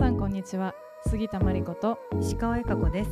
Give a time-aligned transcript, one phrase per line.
[0.00, 0.74] さんこんにちは。
[1.10, 3.10] 杉田真理子と石川由佳子です。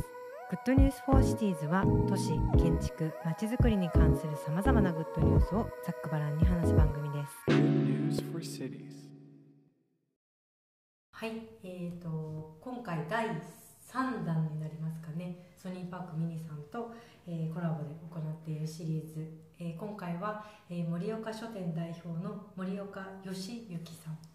[0.49, 7.51] グッド News for Cities は都市建築まちづくりに関するさまざまなグッドニュースをざっくばらんに話す番組です。
[7.51, 8.89] News for cities.
[11.11, 11.33] はい
[11.63, 15.53] えーと今回第3弾になりますかね。
[15.55, 16.91] ソニーパークミニさんと、
[17.27, 19.27] えーコラボで行っているシリーズ、
[19.59, 24.28] えー今回は、えー森岡書店代表の森岡義行さん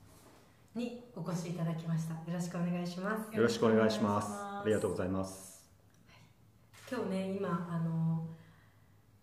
[0.74, 2.14] にお越しいただきました。
[2.14, 3.36] よろしくお願いします。
[3.36, 4.28] よろしくお願いします。
[4.32, 5.62] ありがとうございます。
[6.90, 8.26] 今日ね今あの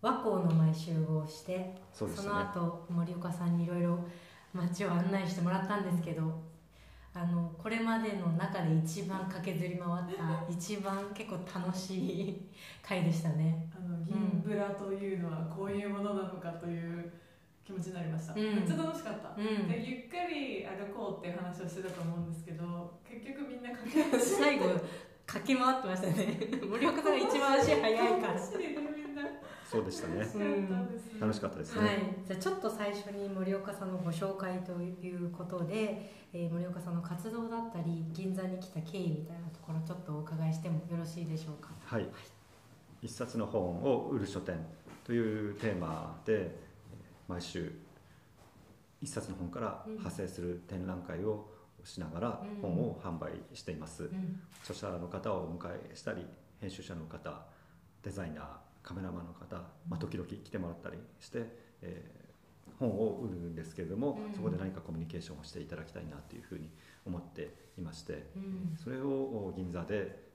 [0.02, 1.76] 和光の前集合してね。
[2.00, 4.00] の後森岡さんにいろいろ
[4.54, 6.42] 街を案内してもらったんですけど
[7.14, 12.50] あのこれまでの中で一番駆けずり回った 一番結構楽しい
[12.82, 13.70] 回でしたね。
[13.76, 17.12] あの銀ブラというのはこういうものなのかという
[17.66, 18.56] 気持ちになりました、うん。
[18.56, 19.68] めっちゃ楽しかった、うん。
[19.68, 24.66] でゆっくり歩こうっていう話をしてたと思うんですけど結局みんな駆け足最後
[25.26, 26.40] 駆け回ってましたね。
[26.68, 28.34] 森岡さんが一番足早いから。
[28.34, 29.22] 走りでみんな
[29.66, 30.28] そうでしたね。
[31.18, 31.88] 楽しかったですね。
[31.88, 41.70] はい、じゃあちょっと最初に森岡さんのご紹介ということで、えー森岡さんの活動だったり銀座に来た経緯みたいなところちょっとお伺いしてもよろしいでしょうか？
[41.86, 42.10] はい。
[43.02, 44.58] 一冊の本を売る書店
[45.06, 46.71] というテーマでえー
[47.32, 47.72] 毎週
[49.02, 51.50] 一冊の本から派生する展覧会を
[51.84, 52.62] しながらうん。
[52.62, 54.04] 本を販売しています。
[54.04, 54.42] うん。
[54.64, 56.26] 著者の方をお迎えしたり、
[56.60, 57.46] 編集者の方、
[58.04, 58.46] デザイナー、
[58.84, 59.56] カメラマンの方、
[59.90, 61.46] まあ時々来てもらったりして。
[61.82, 62.22] えー
[62.80, 64.34] 本を売るんですけれども、うん。
[64.34, 66.68] そこで何かコミュニケーションをしていただきたいなというふうに
[67.06, 68.76] 思っていまして、うん。
[68.76, 70.31] それを銀座で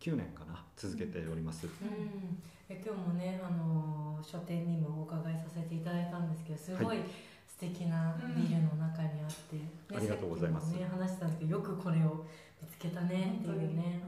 [0.00, 2.42] 9年かな続けております、うん。
[2.68, 6.98] え今日もね、あのー書店にもお伺いさせていただいたんですけどすごい
[7.46, 9.62] 素敵なビルの中にあって、ね
[9.94, 10.72] ありがとうございます。
[10.72, 12.26] ね話してたんですけどよくこれを
[12.60, 14.02] 見つけたねっていうね。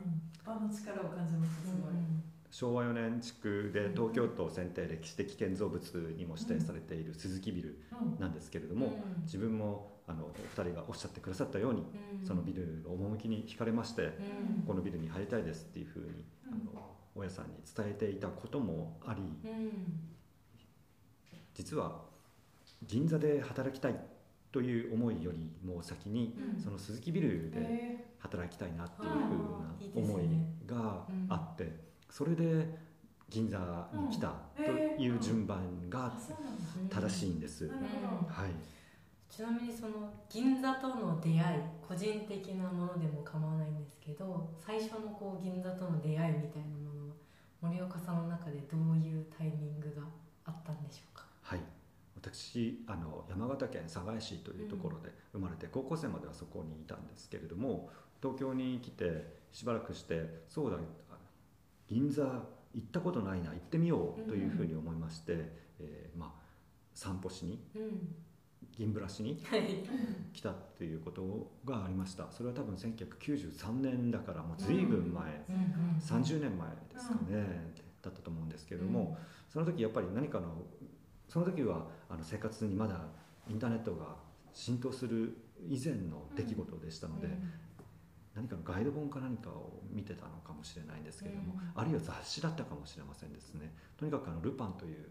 [0.44, 5.82] 場の力を感じましたすごい、うん昭和4年地区で東京都選定歴史的建造物
[6.18, 9.22] にも指定されている鈴木ビルうんなんですけれども、うん。
[9.22, 10.32] 自分もあのお
[10.62, 11.84] 二人がおっしゃってくださったように、
[12.20, 12.26] うん。
[12.26, 14.64] そのビルの趣に惹かれまして、うん。
[14.66, 19.70] このビルに入りたいですっていうふうに、あの大家さんに伝えていたこともありうん。
[21.54, 22.02] 実は
[22.86, 23.96] 銀座で働きたい
[24.50, 26.62] という思いよりも先に、うん。
[26.62, 28.12] その鈴木ビルでえ。
[28.22, 30.28] 働きたいなっていうふうな思い
[30.66, 31.72] があって、
[32.08, 32.68] それで
[33.28, 34.62] 銀座に来たと
[35.02, 36.12] いう順番ー、が
[36.90, 37.68] 正しいんです。
[38.28, 38.50] はい、
[39.32, 41.40] ちなみにその銀座との出会い
[41.80, 47.14] 個人的なものでも構わないんですけど最初のこう銀座との出会いみたいなものは
[47.62, 50.02] 森岡さんの中でどういうタイミングが
[50.44, 51.24] あったんでしょうか？
[51.40, 51.60] はい、
[52.14, 57.88] 私あの山形県寒河江市というところで生まれて、高校生まではそこにいたんですけれども
[58.20, 60.76] 東京に来てしばらくしてそうだ
[61.10, 61.16] あ
[61.88, 62.22] 銀座
[62.74, 65.50] 行ったことないな行ってみようというふうに思いまして、
[65.80, 66.30] えーまあ、
[66.94, 68.14] 散歩しにうん
[68.76, 69.84] 銀ブラしにはい。
[70.32, 72.26] 来たっていうことがありました。
[72.30, 79.16] それは多分1993年だからもう随分前、うん30年前ですかね、だったと思うんですけれども、
[79.48, 80.62] その時やっぱり何かの
[81.28, 83.00] その時はあの生活にまだ
[83.48, 84.16] インターネットが
[84.52, 85.36] 浸透する
[85.68, 87.28] 以前の出来事でしたので、
[88.34, 91.80] 何かのガイド本か何かを見てたのかもしれないんですけれども、うん。
[91.80, 93.72] あるいは雑誌だったかもしれませんですね。
[93.96, 95.06] とにかくあのルパンという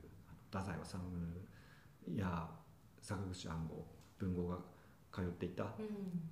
[0.52, 2.50] 太宰治や
[3.01, 3.85] 坂口安吾
[4.19, 4.57] 文豪が
[5.12, 5.69] 通っていたうん。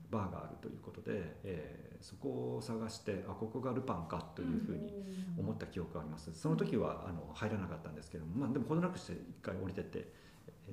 [0.10, 5.04] バーがあるということで、えーそこを探してあここがルパンかというふうに
[5.38, 6.34] 思った記憶があります。
[6.34, 10.14] その時はあの入らなかったんですけども、まあ、でもほどなくして一回降りてって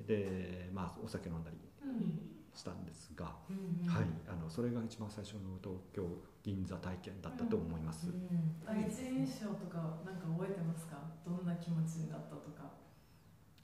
[0.07, 1.57] で、まあ、お酒飲んだり
[2.55, 3.85] したんですが、うん。
[3.85, 6.07] うんはい、あのそれが一番最初の東京
[6.43, 8.55] 銀座体験だったと思います、うん。
[8.65, 10.95] 第一印象とかなんか覚えてますか？
[11.25, 12.71] どんな気持ちになったとか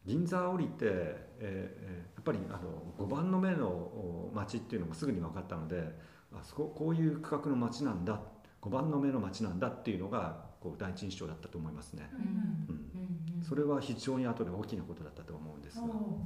[0.05, 5.93] 銀座降りて、えーえーやっぱりあの5番の目のお街っていうのがすぐに分かったので
[6.31, 8.21] あそここういう区画の街なんだ
[8.61, 16.25] 5番の目の街なんだっていうのがこう第一印象だったと思いますね、うんうんうんうんそれは非常に後で大きなことだったと思うんですが、うん、お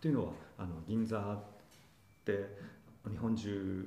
[0.00, 1.38] というのはあの銀座っ
[2.24, 2.32] て
[3.10, 3.86] 日本中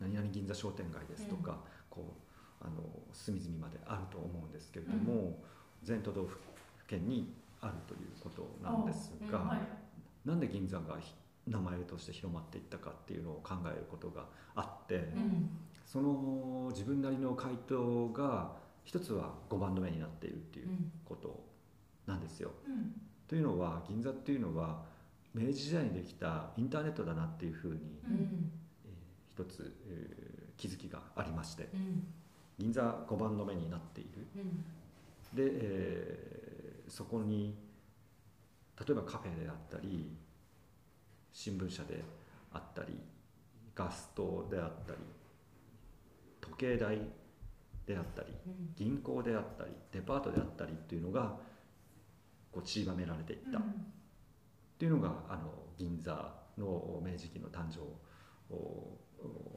[0.00, 1.58] 何々銀座商店街ですとか、
[1.88, 2.14] こ
[2.60, 2.82] うあの
[3.12, 5.38] 隅々まであると思うんですけれども、
[5.84, 6.36] 全都道府
[6.86, 10.28] 県にあるということなんですが、うんはい。
[10.28, 11.14] なんで銀座がひ
[11.46, 15.50] 名前として広まっていったかっていうのを考えることがあって、うん。
[15.86, 18.52] その自分なりの回答が
[18.84, 20.68] 一つは5番の目になっているっていう
[21.04, 21.42] こと
[22.06, 22.50] なんですよ。
[22.66, 22.92] うん。
[23.28, 24.82] というのは銀座っていうのは
[25.34, 28.50] 明治時代にできたインターネットだなっていうふうに、うん。
[28.86, 32.06] えー一つ、えー気づきがありましてうん。
[32.58, 34.26] 銀座5番の目になっている。
[34.36, 34.64] うん。
[35.36, 36.43] で、えー
[36.94, 37.56] そこに
[38.78, 40.16] 例えばカフェであったり
[41.32, 42.04] 新聞社で
[42.52, 42.96] あったり
[43.74, 45.00] ガストであったり
[46.40, 47.00] 時計台
[47.84, 51.36] であったりうん銀行であったりデパートであったりっていうのが
[52.52, 53.58] こう散りばめられていった。
[53.58, 53.62] っ
[54.78, 57.80] ていうのがあの銀座の明治期の誕生
[58.54, 59.00] お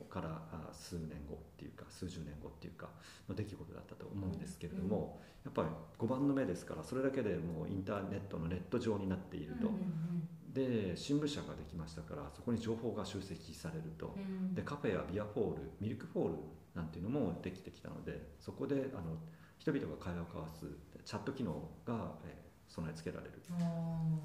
[0.09, 2.89] からあ数年後っていうか数十年後っていうか
[3.27, 5.69] の出来事だったと思うんですけれども、やっぱり
[5.99, 14.55] 5番の目ですからそれだけでもうインターネットのネット上になっていると、うんで新聞社ができましたからそこに情報が集積されると、うん。
[14.55, 16.33] でカフェやビアホールミルクホール
[16.73, 19.17] なんていうのもできてきたのでそこであの
[19.59, 20.65] 人々が会話を交わす
[21.05, 23.41] チャット機能が、えー備え付けられる。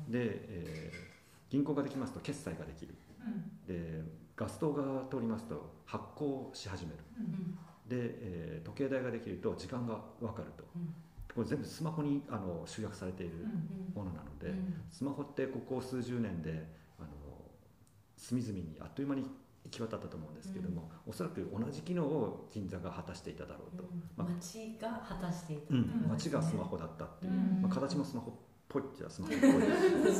[0.08, 1.12] で、えー
[1.48, 2.94] 銀行ができますと決済ができる。
[3.68, 4.02] で
[4.36, 6.98] ガス灯が通りますと発行し始める。
[7.18, 7.58] うん
[7.88, 10.64] で、えー時計台ができると時間が分かると。
[10.76, 10.94] うん。
[11.34, 14.74] これ全部スマホにあの集約されているうんものなので、うん。
[14.90, 16.66] スマホってここ数十年で
[16.98, 17.08] あの
[18.16, 19.22] 隅々にあっという間に
[19.64, 23.84] 行き渡ったと思うんですけども、おそらく同じ機能を銀座が果たしていただろうと、
[24.16, 26.06] まあ街が果たしていた、うん。
[26.08, 27.62] 街がスマホだったっていう、うん。
[27.62, 28.34] まあ、形もスマホっ
[28.68, 29.50] ぽいっちゃスマホっぽい。
[29.60, 30.14] だ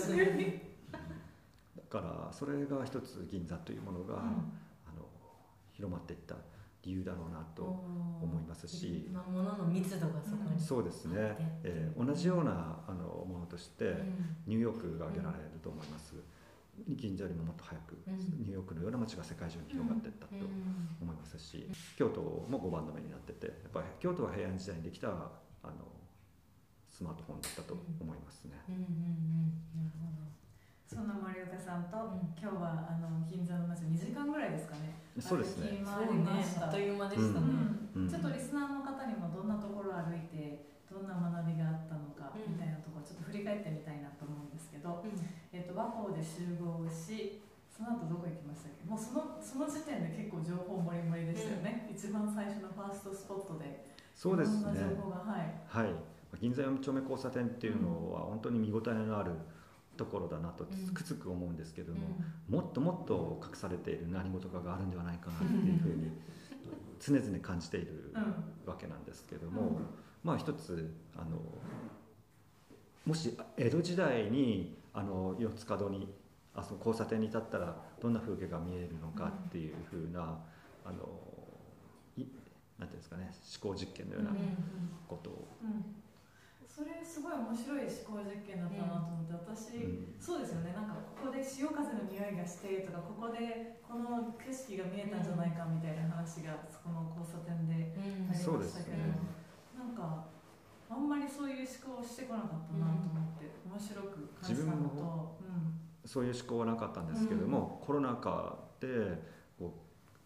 [1.93, 4.23] からそれが一つ銀座というものが、あ
[4.97, 5.05] の
[5.73, 6.37] 広まっていった
[6.83, 11.37] 理由だろうなと思いますし、まあ、物の密度がそこに、そうですね。
[11.63, 14.37] えー同じようなあのものとして、うん。
[14.47, 16.15] ニューヨークが挙げられると思います、
[16.89, 18.17] 銀座よりももっと早く、うん。
[18.41, 20.97] ニューヨークのような街が世界中に広がっていったとうん。
[21.03, 25.73] 思いますし、京都も5番の目になっててやっぱり京都は平安時代にできたあの
[26.89, 28.53] スマートフォンだったと思いますね。
[28.69, 28.89] うんうんうん。
[29.77, 30.42] なるほど
[30.93, 32.37] そんな森岡さんと、うん。
[32.37, 34.93] 今日はあの銀座の街2時間ぐらいですかね。
[35.17, 35.81] そうですね。
[35.81, 36.67] 歩き回りました。
[36.67, 37.49] あっという間でしたね、
[37.97, 42.53] うんちょっとリスナーの方にもどんなところを歩いてどんな学びがあったのかうん。
[42.53, 45.17] みたいなところちょっと振り返ってみたいなと思うんですけど、うん。
[45.53, 47.41] えっと和光で集合し
[47.73, 48.85] その後どこ行きましたっけ？
[48.85, 53.89] もうそのその時点で結構情報もりもりでしたよね、一番最初のファーストスポットで。
[54.13, 54.61] そうですね。
[54.61, 55.89] いろんな情報がはい。
[55.89, 55.95] はい、
[56.41, 59.33] 銀座4丁目交差点っていうのは本当に見応えのある
[59.97, 60.87] ところだなとうん。
[60.87, 62.01] つくづく思うんですけども、
[62.49, 66.11] うもっともっと隠されている何事かがあるんではないかなっていうふうに
[67.01, 68.71] 常々感じているうん。
[68.71, 69.81] わけなんですけども、
[70.23, 71.41] まあ一つあの
[73.05, 76.09] もし江戸時代にあの四つ角に
[76.55, 80.39] あその交差点に立ったらどんな風景が見えるのかっていうふうな、
[80.85, 81.09] あの
[82.17, 82.25] い
[82.79, 83.31] なんていうんですかね
[83.63, 84.31] 思考実験のような
[85.09, 85.85] ことを、うん
[86.83, 90.15] それすごい面白い思考実験だったなと思って私、うん。
[90.19, 90.73] そうですよね。
[90.73, 98.31] なんかここで潮風の匂いがしてとかここでこの景色が見えたんじゃないかみたいな話がそこの交差点でうん。
[98.31, 99.19] ありましたけど、すね。
[99.77, 100.27] なんか
[100.89, 105.81] あんまりそういう思考をしてこなかったなと思って、面白く感じたのと、うん。
[106.05, 108.89] そういう思考はなかったんですけども、コロナ禍で
[109.59, 109.67] こ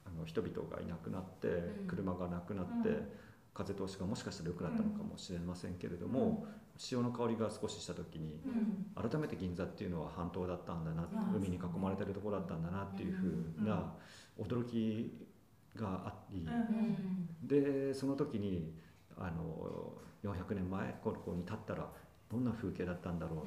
[0.06, 1.87] うあの人々がいなくなって、うん。
[1.87, 3.09] 車がなくなって、うん
[3.56, 9.11] 風通しがもしかしたら良くなったのかもしれませんけれども、潮の香りが少しした時にうん。
[9.11, 11.37] 改めて銀座っていうのは半島だったんだな、うん。
[11.37, 13.95] 海に囲まれてるところだったんだなっていうふうな
[14.38, 15.26] 驚き
[15.75, 17.49] があり、うん。
[17.49, 18.75] でその時に
[19.16, 21.88] あの400年前ここに立ったら
[22.30, 23.42] どんな風景だったんだろう、う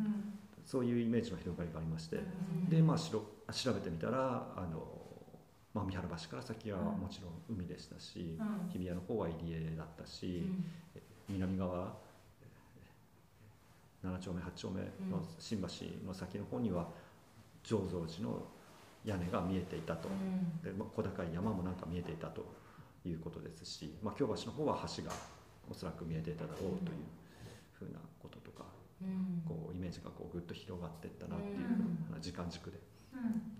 [0.00, 0.38] ん。
[0.64, 2.20] そういうイメージの広がりがありまして、う
[2.66, 2.68] ん。
[2.68, 3.22] でまあしろ
[3.52, 5.01] 調べてみたらあの、
[5.74, 6.84] まあ、三原橋から先はうん。
[7.00, 8.68] もちろん海でしたし、うん。
[8.70, 10.44] 日比谷の方は入江だったし、
[11.28, 11.34] うん。
[11.34, 11.94] 南側
[14.04, 16.88] 7丁目8丁目の新橋の先の方には
[17.62, 18.42] 醸造寺の
[19.04, 20.08] 屋根が見えていたと、
[20.62, 22.44] でまあ小高い山もなんか見えていたと
[23.06, 25.10] いうことですし、まあ、京橋の方は橋が
[25.70, 26.98] おそらく見えていただろうという
[27.72, 28.64] ふうなこととか、
[29.00, 29.42] うん。
[29.46, 33.01] こうイメージがこうぐっと広がっていったなっていう時間軸でうん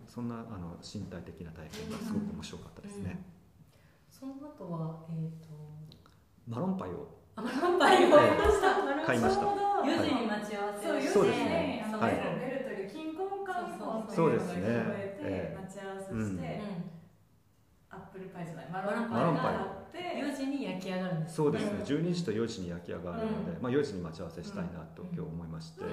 [0.08, 3.24] そんなあの身体的な体験がすごく面白かったですね。
[4.10, 5.48] その後はえっ、と
[6.46, 8.10] マロンパイをあマロンパイを。
[8.10, 9.06] 買いました。
[9.06, 9.40] 買いました。
[9.40, 11.84] ちょうど4時に待ち合わせそう、をしてそうですね。
[11.86, 12.18] あのはいベ
[12.58, 15.56] ルという金婚観光とそういうのが聞こですねえええ。
[15.56, 16.62] て待ち合わせして、
[17.90, 19.44] アップルパイじゃない、マロンパイマロンパイ。
[19.44, 25.08] があって、4時に焼き上がるんですそうですね、ん12時と4時に焼き上がるので、うまあ、4時に待ち合わせしたいなとうん。
[25.08, 25.90] 今日思いまして、うん。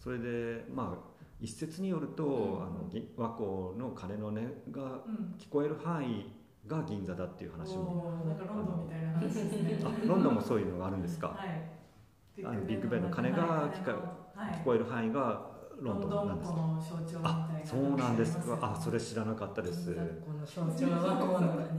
[0.00, 2.62] それでまあ一説によると、うん。
[2.62, 6.32] あのぎ和光の鐘の音がうん、聞こえる範囲
[6.66, 9.78] が銀座だっていう話もおーなんかロンドンみたいな話ですね。
[9.82, 12.44] あロンドンもそういうのがあるんですか、はい。
[12.44, 13.92] あのビッグベンの鐘が聞か
[14.38, 17.28] はい、聞こえる範囲がロンドンなんですロンドン湖の象徴みたいな。
[17.30, 18.58] あそうなんですか。
[18.60, 19.94] あそれ知らなかったです。
[19.94, 20.00] こ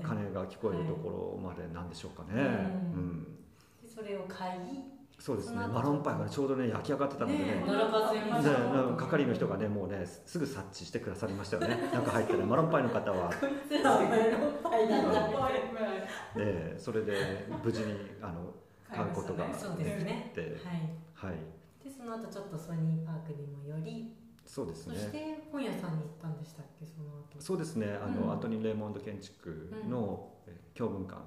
[0.04, 2.42] 鐘が聞こえるところまでなんでしょうかね、
[2.94, 3.28] ううん。
[3.88, 5.58] それを買いそうですね。
[5.68, 7.46] マロンパイがねちょうどね焼き上がってたのでね。
[7.46, 7.70] ねで
[8.98, 11.90] 係の人がねもうねすぐ察知してくださりましたよね。
[11.94, 15.54] 中入ってねマロンパイの方は、こいつらメロンパイなんだ怖い
[16.38, 18.54] えーそれで無事にあの
[18.90, 20.32] 買うことがですね。
[20.34, 20.42] で
[21.22, 21.32] はい。
[21.32, 21.36] はい。
[21.84, 24.16] でその後ちょっとソニーパークにも寄り。
[24.46, 27.40] そうですそしねて本屋さんに行ったんでしたっけその後。
[27.40, 27.86] そうですね。
[28.02, 28.32] あの、うん。
[28.32, 31.18] アントニー・レーモンド建築の、えー教文館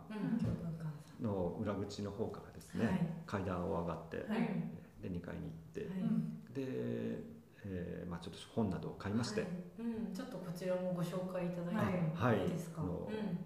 [1.21, 3.07] の裏口の方からですね、はい。
[3.26, 4.38] 階段を上がって、はい。
[5.02, 5.88] で2階に行って、はい。
[6.55, 6.62] で、
[7.64, 9.50] えーまあ、ちょっと本などを買いまして、はい。
[9.81, 12.43] うん、ちょっとこちらもご紹介いただいてもはい。
[12.45, 13.45] いいですか、あのうん。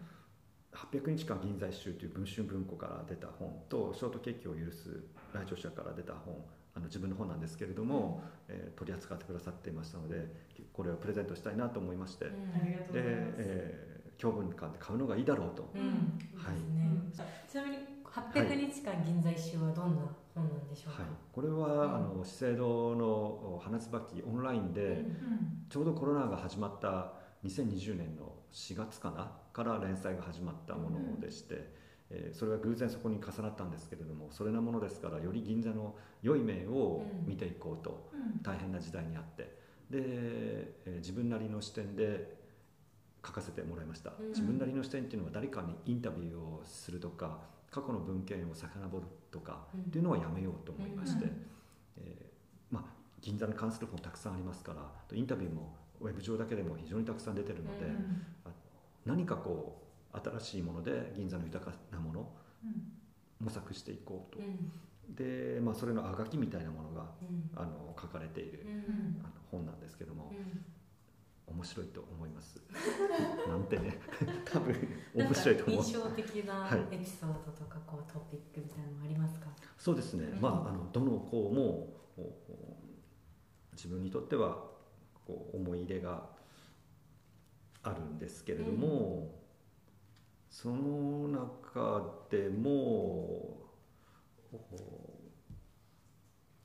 [0.73, 6.35] 800日間銀座一周という文春文庫から出た本とショートケーキを許す来庁者から出た本
[6.75, 10.29] あの自分の本なんですけれども、えー取り扱ってくださっていましたので
[10.75, 12.33] これをプレゼントしたいなと思いまして、うん。
[12.55, 15.81] ありがとうごで、ざいます、えー教文館で買うのがいいだろうと、うん、
[16.37, 16.57] はい。
[17.51, 20.03] ちなみに800日間銀座一周はどんな
[20.35, 24.91] 本なんでしょうか、はい、これは、あの資生堂の花椿オンラインで、うん。
[24.91, 25.07] うん
[25.69, 27.13] ちょうどコロナが始まった
[27.45, 31.69] 2020年の4月かなから連載が始まったものでして、
[32.09, 38.43] えーそれが偶然そこに重なったんですけれどもそれなものですからより銀座の良い面を見ていこうと、うん。
[38.45, 39.43] 大変な時代にあって。
[39.91, 42.36] で、えー自分なりの視点で
[43.27, 44.29] 書かせてもらいました、うん。
[44.29, 47.41] 自分なりの視点っていうのは誰かにインタビューをするとか
[47.71, 49.81] 過去の文献を遡るとかうん。
[49.81, 51.31] っていうのはやめようと思いまして、うん。
[51.99, 52.85] えーまあ、
[53.21, 58.23] 銀座に関する本たくさんありますからインタビューもウェブ上だけでも非常にたくさん出てるので、うん。
[59.05, 62.31] 何かこう新しいもので銀座の豊かなもの
[62.65, 63.45] うん。
[63.45, 64.39] 模索していこうと。
[64.41, 65.15] う、ん。
[65.15, 67.51] で、まあ、それのあがきみたいなものがうん。
[67.55, 69.21] あの書かれている、うん。
[69.21, 70.65] あの本なんですけども、うん
[71.47, 72.61] 面白いと思います。
[73.47, 73.99] なんてね。
[74.45, 74.75] 多分
[75.15, 75.85] 面白いと思う。
[75.85, 76.95] 印象的なはい。
[76.95, 79.47] エピソードとかこうトピックみたいなのありますか、
[79.79, 80.41] そうですね、うん。
[80.41, 81.89] まああのどの子も
[83.73, 84.57] 自分にとっては
[85.27, 86.25] こう思い入れが
[87.83, 89.41] あるんですけれども、
[90.51, 93.65] その中でも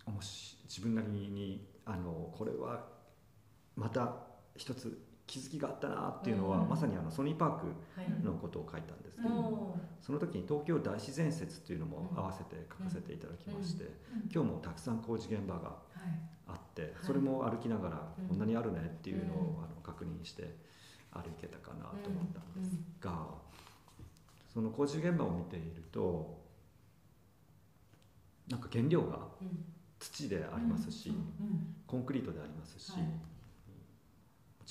[0.08, 2.88] もし自分なりにあのこれは
[3.76, 4.31] また
[4.62, 7.66] 一つ気づきがあったなっていうのは、うんまさにあのソニーパーク
[8.00, 8.24] はい。
[8.24, 13.92] のことを書いたんですけども、もその時に東京大自然説っていうのも合わせて書かせていただきまして、うん
[14.34, 15.74] 今日もたくさん工事現場がは
[16.06, 16.20] い。
[16.48, 18.28] あってそれも歩きながらうん。
[18.28, 19.64] こんなにあるねっていうのをうん。
[19.64, 20.54] あの確認して
[21.12, 23.26] 歩けたかなと思ったんですが
[24.54, 26.40] その工事現場を見ていると
[28.50, 29.18] なんか原料が
[30.00, 31.14] 土でありますしう
[31.44, 33.02] んコンクリートでありますしはい。
[33.02, 33.10] も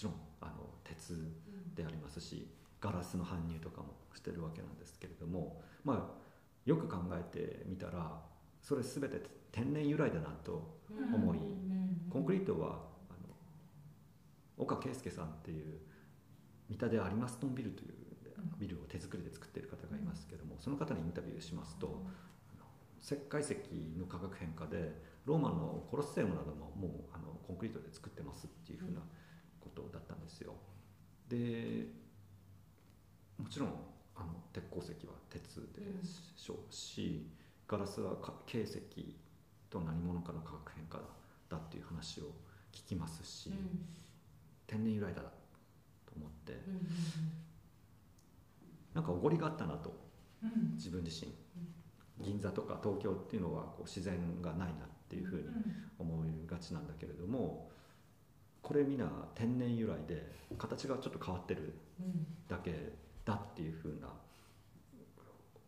[0.01, 0.53] ちろんあの
[0.83, 1.15] 鉄
[1.75, 2.49] でありますし
[2.81, 6.21] ガラスの搬入とかもしてるわけなんですけれどもまあ
[6.65, 8.19] よく考えてみたら
[8.63, 9.21] それ全て
[9.53, 12.01] 天然由来だなとうん思いうん。
[12.11, 12.69] コンクリートは
[13.11, 13.35] あの
[14.57, 15.79] 岡圭介さんっていう
[16.69, 17.95] 三田でアリマストンビルという
[18.59, 22.03] ビルを手作りで作っている方がいますけどもその方にインタビューしますと
[23.03, 23.55] 石灰石
[23.99, 24.93] の化学変化で
[25.27, 29.01] ローマのコロッセウムなどももうあのコンクリートで作ってますっていうふうな
[29.61, 30.55] ことだったんですよ。
[31.29, 31.87] で
[33.39, 33.69] もちろん
[34.17, 35.83] あの鉄鉱石は鉄で
[36.37, 37.27] しょうし、
[37.67, 38.81] ガラスはか珪石
[39.71, 41.01] と何者かの化学変化
[41.49, 42.25] だっていう話を
[42.73, 43.85] 聞きますし、うん。
[44.67, 45.29] 天然由来だと
[46.17, 46.87] 思ってうんうん
[48.95, 49.93] なんかおごりがあったなと
[50.43, 50.75] うん。
[50.75, 51.33] 自分自身。
[52.21, 55.45] 銀座とか東京っていうのはこう自然がないなっていうふうに
[55.99, 57.71] 思いがちなんだけれども
[58.63, 62.27] これ皆天然由来で形がちょっと変わってるうん。
[62.49, 62.93] だけ
[63.25, 64.09] だっていうふうな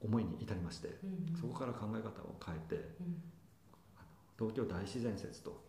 [0.01, 1.37] 思いに至りましてうん。
[1.41, 3.23] そこから考え方を変えてうん。
[4.39, 5.63] 東京大自然説と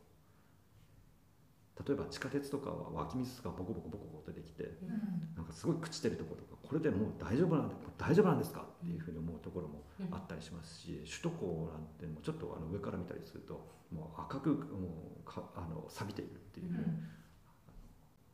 [1.85, 5.35] 例えば地下鉄とかは湧き水とかボコボコボコボコ出てきてうん。
[5.35, 16.71] なんかすごい朽ちてるところとかこれでもう大丈夫なんで大丈夫なんですかっていうふうに思うところもあったりしますし首都高なんてもちょっとあの上から見たりするともう赤くもうかあの錆びているっていう、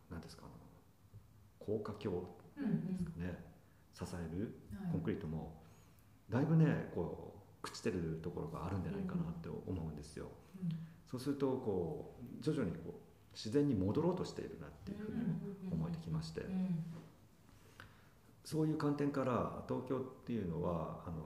[0.09, 0.43] なんですか
[1.59, 2.11] 高架橋
[2.57, 3.43] うんですかね
[3.93, 4.91] 支えるはい。
[4.91, 5.61] コンクリートも
[6.29, 10.27] だいぶねこう朽ちてるところがあるんじゃないかなって思うんですよ。
[11.05, 12.93] そうするとこう徐々にこう
[13.33, 15.17] 自然に戻ろうとしているなっていうふうに
[15.71, 16.83] 思えてきまして、うん
[18.49, 21.17] そういう観点から東京っていうのはあの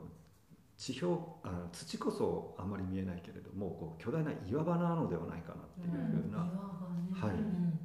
[0.76, 7.36] 地表あ土こそあまり見えないけれどもこう巨大な岩場なのではないかなっていうふうな、はい。
[7.36, 7.80] うん。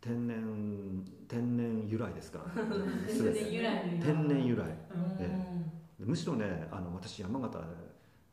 [0.00, 2.62] 天然天然由来ですから。
[3.08, 3.86] 全然由来。
[3.88, 4.64] の岩天然由来。
[5.98, 7.58] むしろねあの私山形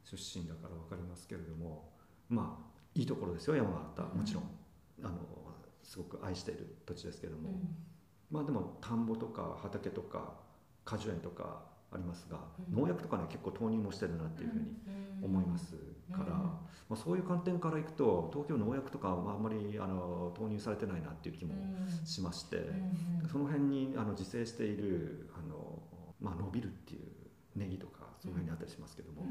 [0.04, 1.90] 出身だから分かりますけれども
[2.30, 4.04] まあいいところですよ山形。
[4.16, 4.44] もちろん
[5.04, 5.16] あの
[5.84, 7.60] すごく愛している土地ですけども、
[8.32, 10.34] まあでも田んぼとか畑とか
[10.84, 12.82] 果樹園とかありますが、うん。
[12.82, 14.66] 農薬とかね結構投入もしてるなっていうふうに
[15.22, 15.26] うん。
[15.26, 15.76] 思います
[16.12, 16.28] から、うん。
[16.28, 16.60] ま
[16.92, 22.06] あ、そういう観点からいくと東京農薬とかはまああんまりあの投入されてないなっていう気もうん。
[22.06, 23.30] しまして、うん。
[23.30, 25.82] その辺にあの自生しているあの、
[26.20, 27.02] まあ、伸びるっていう
[27.56, 29.22] ネギとかその辺にあったりしますけども、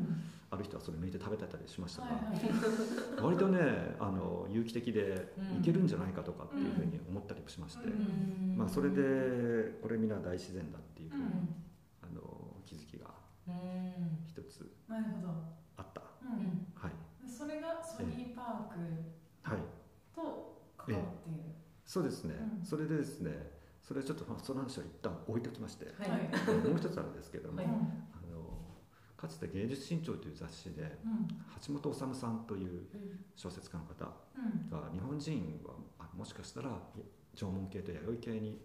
[0.50, 3.22] ある人はそれ抜いて食べてたりしましたが、はいはい。
[3.22, 5.58] 割とねあの有機的でうん。
[5.58, 8.54] いけるんじゃないかとかっていうふうに思ったりもしまして、うん。
[8.56, 11.30] まあ、それでこれみんな大自然だっていうふうに、うん。
[12.02, 12.22] あの
[12.64, 13.10] 気づきが
[13.48, 14.18] うん。
[14.26, 15.34] 一つなるほど、
[15.76, 16.02] あった。
[16.22, 16.66] うん。
[16.74, 16.92] はい、
[17.26, 18.78] でそれがソニーパーク
[19.42, 19.58] はい。
[20.14, 21.40] と関わっている、
[21.84, 22.64] そうですね、うん。
[22.64, 26.08] それでですねそれちょっとまあその話を一旦置いときまして、はい。
[26.66, 27.66] もう一つあるんですけども、はい。
[27.66, 27.76] あの
[29.26, 31.28] かつて「芸術新潮」という雑誌でうん。
[31.66, 33.24] 橋本治さんといううん。
[33.34, 34.04] 小説家の方
[34.36, 34.70] うん。
[34.70, 36.78] が日本人はあもしかしたら
[37.34, 38.60] 縄文系と弥生系に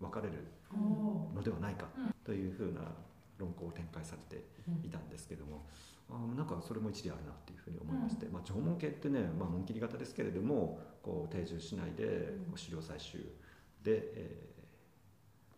[0.00, 0.34] 分かれる
[1.34, 2.14] のではないかうん。
[2.24, 2.80] というふうな
[3.38, 4.44] 論考を展開されて
[4.86, 5.66] いたんですけども、
[6.10, 13.18] あなんかそれも一理あるなっていうふうに思いまして、まあ、縄文系ってね、まあ、紋切り型ですけれどもこう定住しないで狩猟採集
[13.82, 14.54] で、え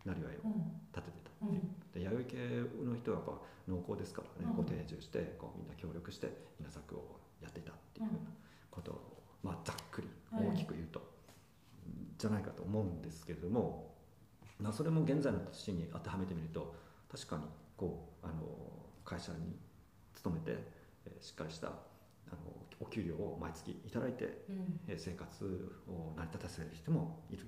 [0.05, 0.51] ー、なりわいをうん。
[0.93, 1.61] 立ててたっていう。
[1.93, 2.37] で弥生系
[2.83, 4.55] の人はやっぱ農耕ですからね、うん。
[4.55, 6.27] こう定住してこうみんな協力して
[6.59, 8.19] 稲作をやっていたっていうふうな
[8.71, 11.01] ことを、まあ、ざっくりはい大きく言うと、
[12.17, 13.93] じゃないかと思うんですけれども、
[14.59, 16.75] まあ、それも現在の年に当てはめてみると
[17.11, 17.43] 確かに
[17.77, 18.33] こうあの
[19.05, 19.55] 会社に
[20.13, 20.63] 勤めて、
[21.05, 21.71] えーしっかりしたあ
[22.31, 22.37] の
[22.79, 24.79] お給料を毎月いただいて、うん。
[24.87, 25.45] えー生活
[25.87, 27.45] を成り立たせる人もいる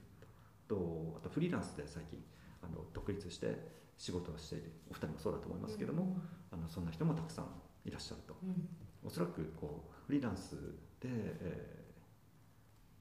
[0.68, 1.16] と。
[1.18, 2.20] あとフリーランスで最近
[2.62, 6.18] あの独立して仕事をしているお二人もそうだと思いますけども、
[6.52, 7.46] あのそんな人もたくさん
[7.86, 8.36] いらっしゃると。
[8.44, 8.68] うん。
[9.04, 10.56] おそらくこうフリーランス
[11.00, 11.86] で、えー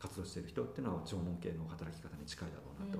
[0.05, 2.99] 活動している人っていうのは縄文系の働き方に近いだろうなと、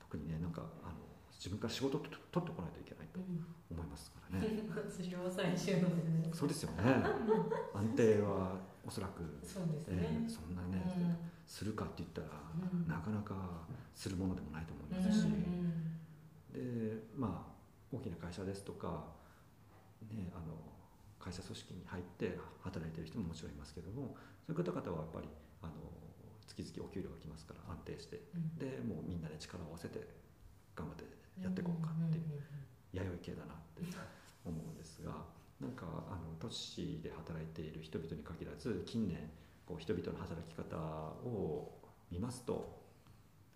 [0.00, 0.94] 特にねなんかあの
[1.30, 3.20] 自分から仕事をと取ってこないといけないと
[3.70, 4.46] 思いますからね、
[4.90, 6.26] 治療採集のね。
[6.32, 6.82] そうですよね。
[7.72, 10.82] 安定はおそらく、そうですえねーそんなね、
[11.46, 12.28] するかって言ったら、
[12.72, 12.88] うん。
[12.88, 15.83] なかなかするものでもないと思いうんますし、うん
[16.54, 17.54] でまあ
[17.94, 19.04] 大きな会社ですとか、
[20.10, 20.54] ね、あの
[21.18, 25.28] 会社組織に入って働いている人ももちろんいますけどもそういう方々はやっぱり
[25.62, 25.72] あの
[26.46, 28.20] 月々お給料が来ますから安定して。
[28.34, 28.58] うん。
[28.58, 30.06] でもうみんなで力を合わせて
[30.76, 31.04] 頑張って
[31.42, 32.42] やっていこうかっていう
[32.92, 33.82] 弥生系だなって
[34.44, 35.10] 思うんですが
[35.60, 39.18] なんかあの都市で働いている人々に限らず近年
[39.66, 40.76] こう人々の働き方
[41.26, 41.72] を
[42.10, 42.82] 見ますと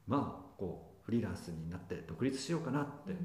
[0.07, 3.17] まあこうフリーランスになって独立しようかなって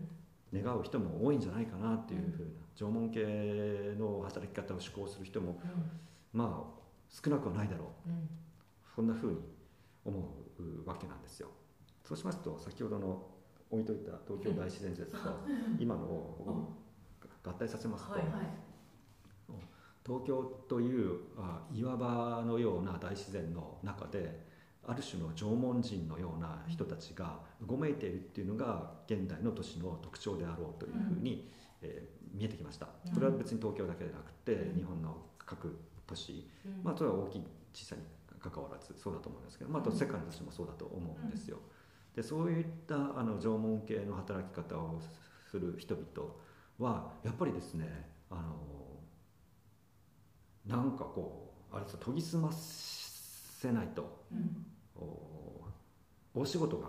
[0.57, 5.59] 願う人も多いんじゃないかなっていうふうな縄文系の働き方を志向する人も
[6.31, 8.09] まあ少なくはないだろう。
[8.09, 8.29] うん。
[8.95, 9.39] そんなふうに
[10.05, 10.17] 思
[10.59, 11.49] うわけなんですよ。
[12.07, 13.27] そうしますと先ほどの
[13.69, 15.17] 置いといた東京大自然説と
[15.77, 16.71] 今のを
[17.43, 18.13] 合体させますと、
[20.05, 24.42] 東京というあ岩場のような大自然の中で
[24.85, 31.49] ある種の縄文人のような人たちがうごめいているっていうのが現代の都市の特徴であろうというふうに、
[31.81, 32.87] えー見えてきました。
[33.13, 34.77] これは別に東京だけでなくて、うん。
[34.77, 36.83] 日本の各都市うん。
[36.83, 37.43] まあ、それは大きい
[37.73, 38.05] 小さいに
[38.39, 41.59] 関わらずそうだと思うんですけど、まあ、あと世界の都市もそうだと思うんですよ。
[42.15, 44.99] でそういったあの縄文系の働き方を
[45.49, 46.33] する人々
[46.77, 48.41] はやっぱりですねあの
[50.65, 54.65] なんかこうあれですよ研ぎ澄ませないとうん
[54.95, 55.65] お
[56.33, 56.87] 大仕事が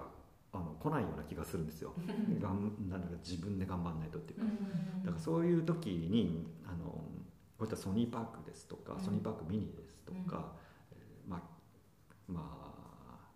[0.52, 1.92] あの来ないような気がするんですよ。
[2.40, 4.46] がんなんだか自分で頑張らないとっていうか。
[5.04, 7.02] だからそういう時にあのこ
[7.60, 9.00] ういったソニーパークですとか、うん。
[9.00, 10.38] ソニーパークミニですとか、
[10.92, 10.98] うん。
[10.98, 11.42] えーまあ
[12.32, 12.40] ま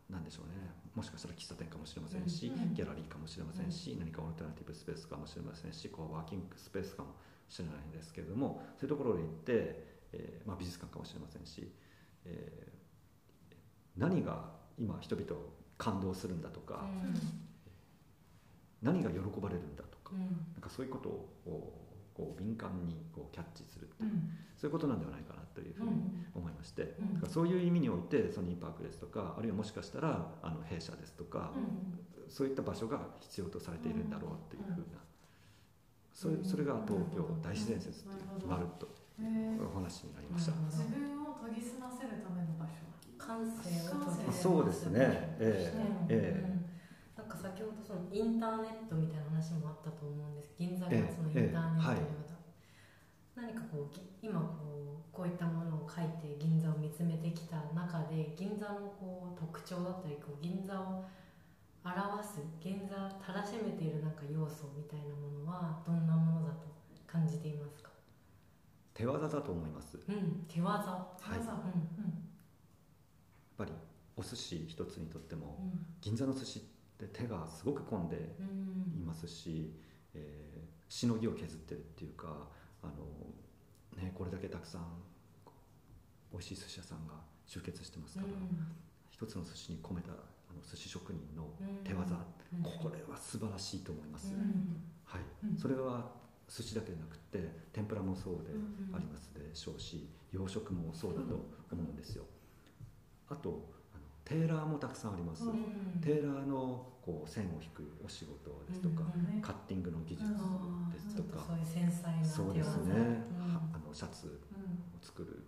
[0.09, 0.53] あなんでしょうね。
[0.95, 7.15] もしかしたら喫茶店かもしれませんし、うんギャラリーかもしれませんし、何かオルタナティブスペースかもしれませんしこうワーキングスペースかも
[7.49, 11.71] しれないんですけれどもそういうところに行って、えーまあ、美術館かもしれませんし、
[12.25, 12.79] えー
[13.97, 16.87] 何が今人々を感動するんだとか、
[18.83, 24.31] 何が喜ばれるんだとか、なんかそういうことをこう敏感にこうキャッチするっていう、うん。
[24.57, 26.03] そういうことなんではないかなというふうに
[26.35, 27.15] 思いまして、うん。
[27.15, 31.53] だからそういう意味においてソニーパークですとかあるいはもしかしたらあの弊社ですとか、
[32.29, 34.99] そういった場所が必要とされているんだろうというふうな、
[36.13, 38.89] それそれが東京大自然説っていうまるっと
[39.63, 40.53] お話になりました。
[40.67, 42.88] 自分を研ぎ澄ませるための場所
[43.29, 45.37] 感性を感性閉じてそうですね。
[45.37, 45.71] え
[46.09, 47.21] えええ。
[47.21, 52.09] なんか先ほどそのインターネットみたいな話もあったと思うんです銀座がそのインターネットのよ
[53.37, 61.05] うな、何かこうぎ今こうこういったものを書いて銀座を見つめてきた中で銀座のこう特徴だったりこう銀座を
[61.85, 66.65] 表す銀座をたらしめているなんか要素みたいなものはどんなものだと
[67.07, 67.91] 感じていますか？
[68.95, 69.99] 手技だと思います。
[70.09, 70.91] うん手技。
[70.91, 71.39] はい。
[71.39, 71.57] 技う
[72.01, 72.28] ん
[73.59, 73.73] ぱり
[74.17, 75.87] お寿司一つにとってもうん。
[76.01, 76.63] 銀座の寿司っ
[76.97, 79.01] て手がすごく込んでうん。
[79.03, 79.75] いますし、
[80.15, 82.49] えーしのぎを削ってるっていうか
[82.83, 84.83] あの、ね、これだけたくさん
[86.33, 87.13] 美味しい寿司屋さんが
[87.47, 88.29] 集結してますから、
[89.11, 90.15] 一つの寿司に込めたあ
[90.55, 91.51] の寿司職人の
[91.85, 92.15] 手技、
[92.55, 92.63] うん。
[92.63, 94.81] これは素晴らしいと思います、うん。
[95.05, 95.21] はい。
[95.45, 95.57] うん。
[95.59, 96.11] それは
[96.49, 98.95] 寿司だけでなくて天ぷらもそうでうん。
[98.95, 101.35] ありますでしょうし洋食もそうだと
[101.71, 102.25] 思うんですよ
[103.31, 106.01] あとあのテーラーもたくさんあります、うん。
[106.01, 110.29] テーラーのこう線を引くお仕事ですとか、うんねカッティングの技術
[110.93, 112.95] ですとか、そういう繊細なそうですね、
[113.73, 115.45] あのシャツうんを作る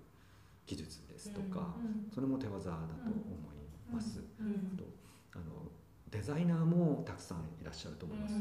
[0.67, 2.11] 技術ですとか、うん。
[2.13, 3.17] それも手技だと思
[3.91, 4.77] います、うん。
[4.77, 4.85] と
[5.35, 5.71] あの
[6.11, 8.35] デザイナーもたくさんいらっしゃると思います、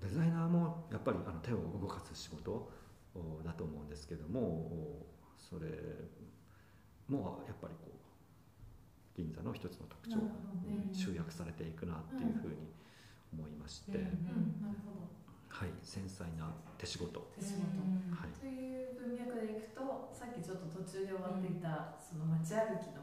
[0.00, 2.70] デザイナーもやっぱりあの手を動かす仕事
[3.14, 5.06] おだと思うんですけどもお
[5.36, 5.66] それ
[7.08, 7.99] もやっぱりこう
[9.16, 10.20] 銀座の一つの特徴
[10.64, 12.72] に集約されていくなっていうふうに
[13.32, 14.06] 思いまして、うん。
[14.34, 14.62] うん。
[14.62, 15.08] なるほど。
[15.48, 15.70] はい。
[15.82, 17.82] 繊細な手仕事、手仕事。
[18.10, 18.30] はい。
[18.30, 23.02] という文脈でいくとさっきちょっと途中で終わっていた、その街歩きの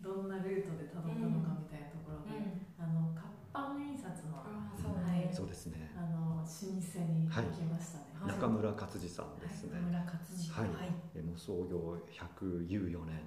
[0.00, 2.46] どんなルートでたどったのかみたいなところで、
[2.78, 8.32] あの活版印刷のあそうはいそうですねあの老舗に行きましたね、はい。
[8.34, 10.68] 中村勝次さんですね、村勝次はい。
[10.68, 10.92] はい。
[11.14, 13.22] えもう創業114年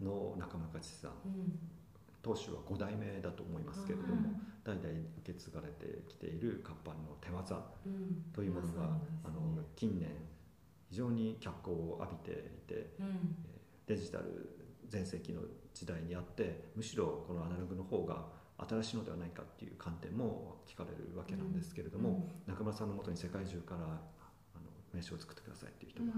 [0.00, 1.10] うんの中村勝次さん。
[1.26, 1.58] うん。
[2.22, 4.30] 当主は5代目だと思いますけれども、
[4.62, 8.86] 代々受け継がれてきている活版の手技うんというものが、あ
[9.24, 10.08] まさにの近年
[10.88, 13.36] 非常に脚光を浴びていてうん。
[13.86, 14.48] デジタル
[14.88, 15.42] 全盛期の
[15.74, 18.24] 時代にあってむしろこのアナログの方が
[18.68, 26.12] 新しいのではないかっていう観点も聞かれるわけなんですけれども、中村さんのもとに世界中からあの名刺を作ってくださいっていう人が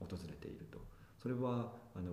[0.00, 0.78] 訪れていると。
[1.20, 2.12] それはあの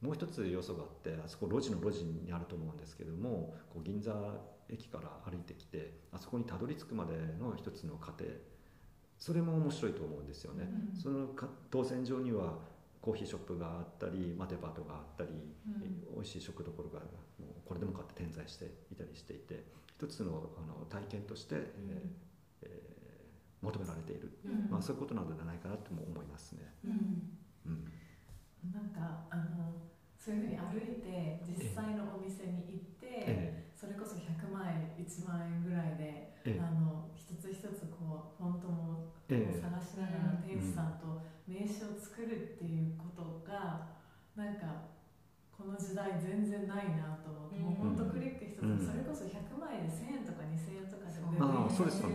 [0.00, 4.12] もう一つ要素があってあそこ路地の路地にあると思うんですけどもこう銀座
[4.68, 8.24] 駅から歩いてきてあそこにたどり着くまでの一つの過程。
[9.18, 10.68] それも面白いと思うんですよね。
[10.94, 11.00] うん。
[11.00, 12.58] そのか当選上には
[13.00, 15.30] コーヒーショップがあったり、まあ、デパートがあったり、
[15.66, 16.04] うん。
[16.14, 17.06] 美味しい食どころがも
[17.50, 19.64] うこれでもかって点在していたりしていて
[19.96, 22.98] 一つのあの体験として、えーえー
[23.60, 24.66] 求められている、うん。
[24.70, 26.60] まあ、そういうことなのではないかなとも思いますね。
[26.84, 27.38] うん。
[27.66, 27.84] うん。
[28.72, 29.72] なんかあの
[30.18, 36.58] そういうふうに歩いて実際のお店に行って、えそれこそ100万円1万円ぐらいで、ええ。
[36.58, 39.60] あの一つ一つこうフォントもええ。
[39.60, 43.92] 探しながら店主さんと名刺を作るっていうことが
[44.32, 44.96] なんか
[45.52, 48.80] この時代全然ないなと思って、もう本当クリック一つ、うん。
[48.80, 52.14] それこそ100万円で1000円とか2000円とかでウェブああ印刷そう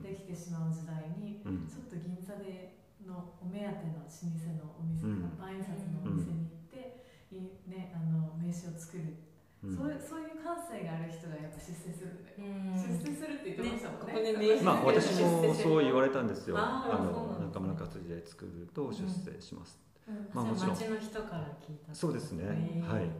[0.00, 1.68] できてしまう時代にうん。
[1.68, 4.24] ちょっと銀座でのお目当ての老舗
[4.56, 5.36] のお店、うん。
[5.36, 9.29] 万円札のお店に行って、いね、あの名刺を作る、
[9.64, 9.76] うん。
[9.76, 12.16] そういうそういう感性がある人がやっぱ出世する。
[12.16, 12.74] んだよ、うん。
[12.76, 14.12] 出世するって言ってましたもんね。
[14.12, 16.56] ねここで名刺まあ私もそう言われれたんですよ。
[16.58, 19.78] あの中村勝次で作ると出世します。
[20.08, 20.28] うん。
[20.32, 20.70] まあもちろん。
[20.70, 22.82] 街の人から聞いたそうですね。
[22.88, 23.10] はい。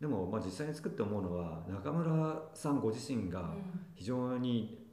[0.00, 3.54] でもまあ実際に作って思うのは中村さんご自身が
[3.94, 4.88] 非常に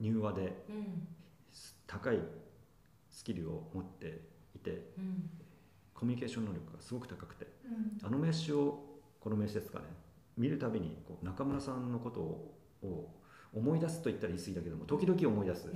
[0.00, 0.52] 柔和で
[1.86, 2.20] 高い
[3.10, 4.22] スキルを持って
[4.54, 5.30] いてうん。
[5.94, 8.06] コミュニケーション能力がすごく高くてうん。
[8.06, 8.87] あの名刺を
[9.20, 9.84] この名刺ですかね。
[10.36, 13.08] 見るたびにこう中村さんのことをを
[13.52, 15.68] 思い出すと言ったら言い過ぎだけども時々思い出す。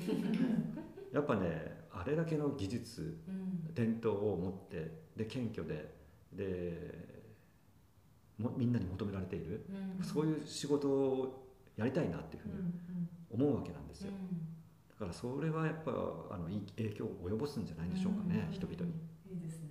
[1.12, 3.74] やっぱねあれだけの技術うん。
[3.74, 5.94] 伝統を持ってで謙虚で
[6.32, 7.22] で
[8.38, 9.64] もみんなに求められている。
[9.98, 10.04] うん。
[10.04, 12.54] そういう仕事をやりたいなっていうふうに
[13.30, 14.12] 思うわけなんですよ。
[14.90, 15.90] だからそれはやっぱ
[16.30, 18.54] あのいい影響を及ぼすんじゃないでしょうかねうん。
[18.54, 18.92] 人々に。
[19.32, 19.70] いいですね、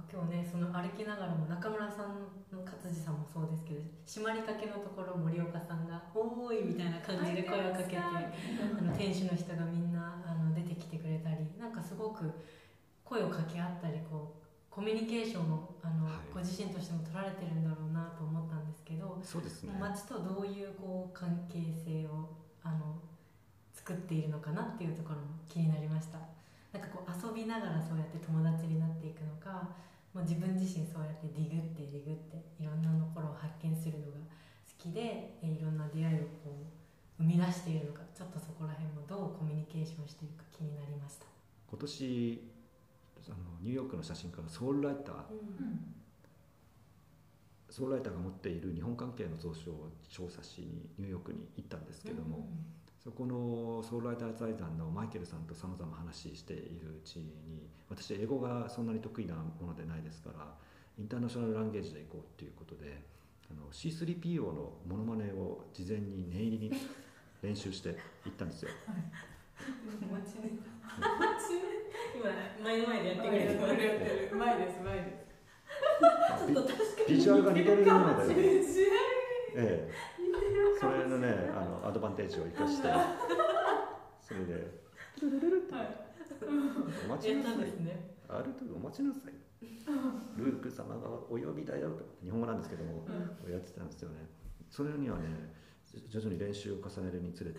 [0.00, 12.32] か今日ねその歩きながらも中村さんの勝地さんもそうですけど閉まりかけのところ森岡さんが「おーい」みたいな感じで声をかけてあの店主の人がみんなあの出てきてくれたりなんかすごく
[13.04, 16.14] 声を掛け合ったりこうコミュニケーションをあの、はい。
[16.32, 19.76] ご自身としても取られてるんだろうなと思ったんですけど、そうですね。
[19.80, 22.30] 街とどういうこう関係性を
[22.62, 22.94] あの
[23.74, 26.18] 作っているのかなっていうところも気になりました。
[26.72, 29.68] なんかこう遊びながらそうやって友達になっていくのか
[30.12, 34.18] もう自分自身そうやってディグってディグっていろんなところを発見するのが
[34.66, 41.26] 好きでえいろんな出会いをこう生み出しているのかちょっとそこら辺もどうコミュニケーションしているか気になりました、
[41.68, 42.42] 今年
[43.28, 45.14] あのニューヨークの写真家のソウルライター
[47.68, 52.48] ソウルライターが持っている日本関係の蔵書を調査しにニューヨークに行ったんですけども、
[53.02, 60.46] そこのソウルライター財団のマイケルさんとさまざま話しているうちに私英語がそんなに得意なものでないですから
[60.98, 63.00] インターナショナルランゲージで行こうっていうことで
[63.50, 66.72] あの C3PO のモノマネを事前に念入りに
[67.42, 68.70] 練習して行ったんですよ。
[72.14, 75.30] 今前の前でやってくれてやってるやってるうまいですうまいです
[76.38, 78.60] ちょっと確かビジュアルが似てるので、
[79.56, 79.92] ええ、
[80.80, 82.88] それのねあのアドバンテージを生かして
[84.20, 84.80] それで
[87.06, 87.52] 「お待ちなさい。
[87.52, 88.14] やったんですね。
[88.28, 89.34] ある程度お待ちなさい」
[90.36, 92.04] ルーク様がお呼びだよと。
[92.22, 93.04] 日本語なんですけども、
[93.48, 94.28] やってたんですよね。
[94.70, 95.24] それにはね
[96.08, 97.58] 徐々に練習を重ねるにつれて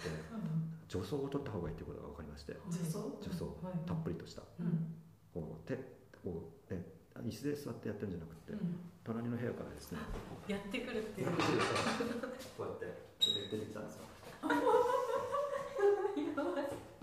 [0.87, 2.53] 助走を取った方がいいということが分かりまして。
[2.71, 3.43] 助走？
[3.61, 3.87] はい。
[3.87, 4.43] たっぷりとした。
[4.59, 4.95] うん。
[5.33, 5.75] こう手
[6.23, 6.85] こうね
[7.19, 8.53] 椅子で座ってやってるんじゃなくて、
[9.03, 9.99] 隣の部屋からですね。
[10.47, 11.27] やってくるっていう。
[11.27, 11.33] こ
[12.59, 12.85] うやって
[13.51, 14.05] 出てきたんですよ。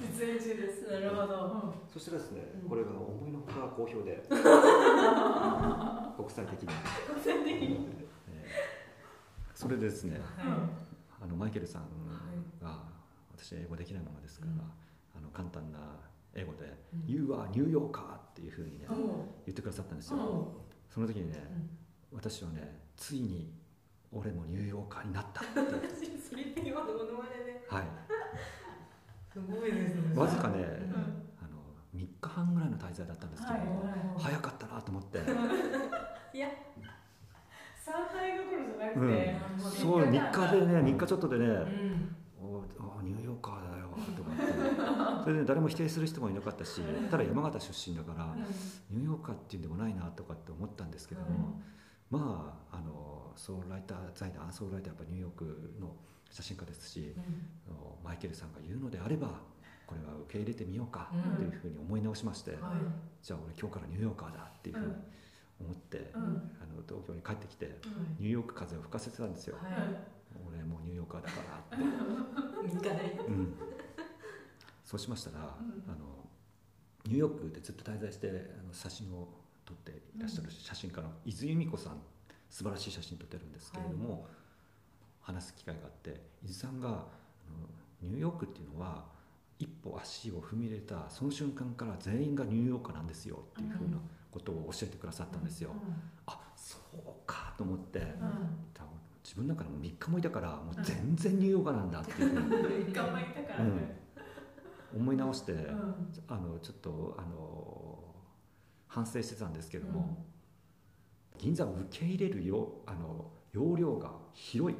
[0.01, 0.91] 実演中です。
[0.91, 1.75] なるほど。
[1.93, 2.69] そしてですね、うん。
[2.69, 4.23] これが思いのほか好評で。
[6.17, 6.69] 国際的に、
[7.15, 7.89] 個性的に。
[8.33, 8.49] えー
[9.55, 10.69] それでですねは
[11.21, 11.83] あのマイケルさん
[12.63, 12.85] が、
[13.37, 14.61] 私英語できないままですから、うん。
[14.61, 15.79] あの簡単な
[16.39, 17.05] 英語で「うん。
[17.07, 18.97] You are ニューヨーカー」っていうふうにね、言
[19.51, 21.35] ってくださったんですよ、おその時にね、
[22.13, 23.53] 私はねついに
[24.13, 25.61] 俺もニューヨーカーになったって。
[25.61, 27.85] 私スリピーワのモノマネではい。
[29.33, 30.63] すごいですねわずかね、うん。
[31.41, 31.59] あの
[31.95, 33.69] 3日半ぐらいの滞在だったんですけど、はいはい
[34.19, 36.49] 早かったなと思って、いや
[37.77, 39.09] 三体どころじゃなくうん。
[39.09, 42.17] て、そう3日でね3日ちょっとでね、うん。
[42.41, 42.65] お
[42.99, 43.78] おニューヨーカーだよ
[44.17, 46.81] とかってそれで誰も否定する人もいなかったし
[47.11, 48.35] ただ山形出身だから、
[48.91, 51.61] ニューヨーカーっていうんでもないなとかって思ったんですけども、
[52.11, 55.93] まああのソウルライター財団ソウルライターやっぱニューヨークの
[56.31, 57.15] 写真家ですし、
[58.05, 59.29] マイケルさんが言うのであれば
[59.89, 62.61] これは受け入れてみようかうんというふうに思い直しまして、はい。
[63.23, 64.93] じゃあ俺今日からニューヨーカーだっていうふうに
[65.61, 66.23] 思って、うん。
[66.61, 68.17] あの東京に帰ってきてうん。
[68.21, 69.65] ニューヨーク風を吹かせてたんですよ、は
[70.47, 71.41] 俺もうニューヨーカーだか
[71.73, 71.85] らって。
[72.69, 73.55] い3日でうん、
[74.89, 75.43] そうしましたら、ん。
[75.43, 75.45] あ
[75.91, 76.25] の
[77.05, 79.29] ニューヨークでずっと滞在してあの写真を
[79.67, 82.01] 撮っていらっしゃる写真家の伊豆由美子さん
[82.49, 84.27] 素晴らしい写真撮ってるんですけれども、
[85.21, 86.99] 話す機会があって伊豆さんがあの
[88.01, 89.05] ニューヨークっていうのは
[89.59, 93.99] 一歩足を踏み入れたその瞬間から全員がニューヨーカーなんですよっていうふうな
[94.31, 95.73] ことを教えてくださったんですよ。
[96.25, 98.01] あそうかと思って、
[98.73, 98.89] 多分
[99.23, 102.95] 自分の中でも3日もいたからもう全然ニューヨーカーなんだっていうふうに。
[102.95, 104.08] 頑張ったからね。
[104.95, 106.13] 思い直して、うん。
[106.29, 107.99] あのちょっとあの
[108.87, 110.25] 反省してたんですけども、
[111.39, 114.79] 銀座を受け入れるよあの容量が広い。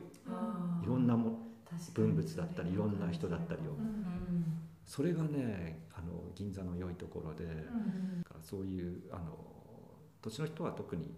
[0.83, 2.09] いろんなも確かに。
[2.09, 3.73] 分物だったりいろんな人だったりを。
[3.73, 4.05] うん
[4.89, 7.45] それがねあの銀座の良いところで、
[8.25, 9.37] からそういうあの
[10.23, 11.15] 土地の人は特に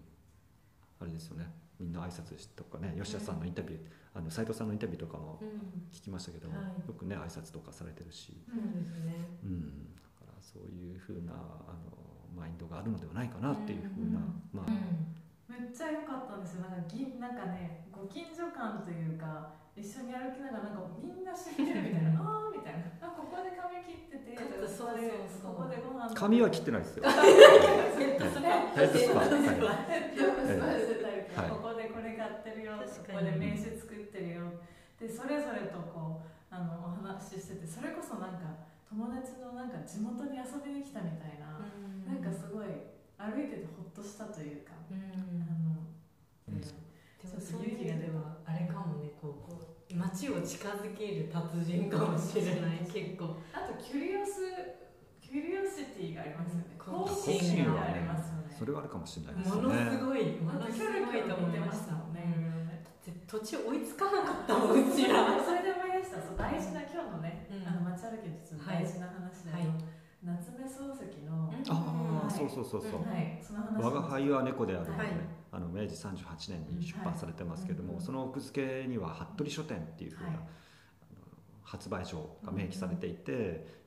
[0.99, 1.45] あれですよね。
[1.79, 2.93] みんな挨拶とかね。
[3.01, 3.79] 吉田さんのインタビュー、
[4.13, 5.47] あの斉藤さんのインタビューとかもうん。
[5.91, 6.87] 聞きましたけども、はい。
[6.87, 9.39] よくね挨拶とかされてるし、ね。
[9.43, 12.01] うん、だからそういうふうなあの
[12.35, 14.19] マインドがあるのではないかなっていうふうな、
[14.51, 14.71] まあ、
[15.51, 16.61] めっちゃ良かったんですよ。
[16.61, 22.19] なんかぎなんかねご近所感というか一緒に歩きながらなんかみんな知ってるみたいな。
[22.19, 22.93] あ あみたいな。
[23.01, 24.37] あここで髪切ってて。
[24.37, 27.09] そうそうそうここでご飯髪は切ってないですよ。
[27.09, 29.25] ヘッドスパヘッドスパ
[29.89, 31.49] ヘッドスパはい。
[31.49, 32.77] ここでこれ買ってるよ。
[32.77, 34.61] ここで名刺作ってるよ。
[35.01, 37.65] でそれぞれとこうあのお話ししてて。
[37.65, 41.57] それこそなんか友達のなんか地元に遊びに来たみたいな、
[42.05, 42.67] なんかすごい
[43.15, 44.99] 歩いててほっとしたというか、うん。
[45.41, 45.81] あの
[46.51, 53.37] うんでもそういう意味ではあれかもねこうこう街を近づける達人かもしれない結構。
[53.53, 54.41] あとキュリオス
[55.21, 56.75] キュリオシティがありますよね。
[56.77, 58.55] 好好奇心がありますよね。
[58.57, 59.91] それはあるかもしれないですものよね。
[59.91, 62.83] すごいものすごいと思いまキョロ見てまししたたもんね、
[63.27, 66.21] 途中追いつかなかったもんうちらそれで思い出した。
[66.21, 67.67] そう大事な今日のね、うん。
[67.67, 71.73] あの街歩きの大事な話で、はい夏目漱石の、あ
[72.23, 72.31] あ、はい。
[72.31, 72.99] そうそうそうそう。
[73.01, 73.25] はい。
[73.55, 75.25] その話我が輩は猫であるので、はい。
[75.51, 80.39] あの明治38年に出版されてますけども、はいその奥付けには服部書店っていうふうな、
[81.63, 83.25] 発売所が明記されていて、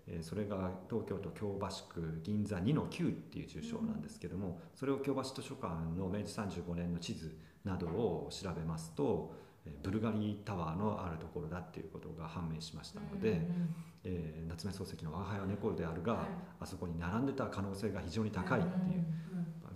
[0.07, 9.35] えーそれが東京都京橋区銀座2の9っていう住所なんですけども、それを京橋図書館の明治35年の地図などを調べますと、
[9.67, 16.27] えーブルガリタワーのあるところだっていうことが判明しましたので、うんうんえー夏目漱石の「我が輩は猫であるが」はい。
[16.61, 19.07] あそこに並んでた可能性が非常に高いっていう、うん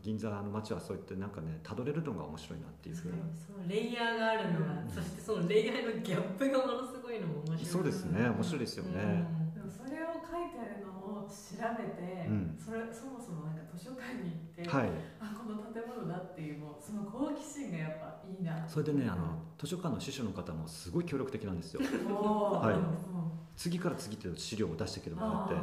[0.00, 2.94] 銀座の街はそういってなんかねたどれるのが面白いなっていう。
[2.94, 7.64] ふうなそのレイヤーがあるのが、うんそしてそのレイヤーのギャップがものすごいのも面白い。
[7.64, 8.28] そうですね。
[8.30, 9.37] 面白いですよね、でもそれを
[10.38, 12.58] 書いてあるのを調べて、うん。
[12.64, 14.90] それそもそもなんか図書館に行って、はい。
[15.20, 18.68] あこの建物だっていうもうその好奇心がやっぱいいな。
[18.68, 21.82] それでねあの図書館の司書の方もすごい協力的なんですよ。
[22.60, 22.74] はい。
[22.74, 22.98] うん。
[23.56, 25.54] 次から次と資料を出してくれもらって。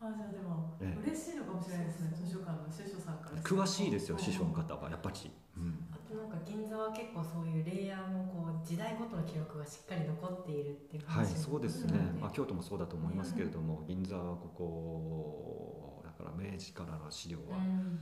[0.00, 1.00] あじゃあでも、ええ。
[1.00, 5.78] 嬉しいのかもしれないですね図書館の司書さんから詳しいですようん司書の方はやっぱり、うん。
[5.90, 12.20] あとなんか銀座は結構そういうレイヤーもこう時代ごとの記録がしっかり残っているっていうはいそうですね、うん。
[12.20, 18.00] まあ、京都もそうだと思いますけれども、銀座はここだから明治からの資料は、うん。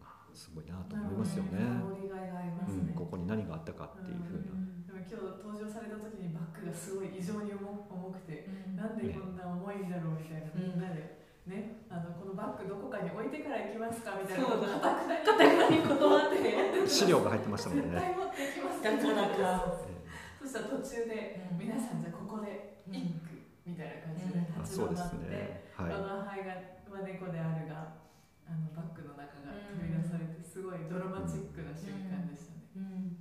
[0.00, 4.56] まあ、すごいなと思いますよね、うん、ここに何があったかっていうふうな、
[4.88, 14.80] でも今日登場された時にバッグがすごい異常に重重くて、なんでこんな重いんだろうみたいな、うんみんなでねあのこのバッグどこかに置いてから行きますかみたいなそうだ。
[14.80, 18.82] かたくなにかたくなに断って資料が入ってましたもんね、絶対持っていきます。
[18.82, 19.89] だか
[20.40, 21.58] そしたら途中で、うん。
[21.60, 22.96] 皆さんじゃあここでうん。
[22.96, 25.68] 一句みたいな感じで立ちそうです止まって、ね。
[25.76, 25.92] はい。
[25.92, 28.00] あの灰がは猫であるが
[28.48, 32.64] あのバッグの中が取り出されてすごいドラマチックな瞬間でしたね。
[32.72, 33.20] うん。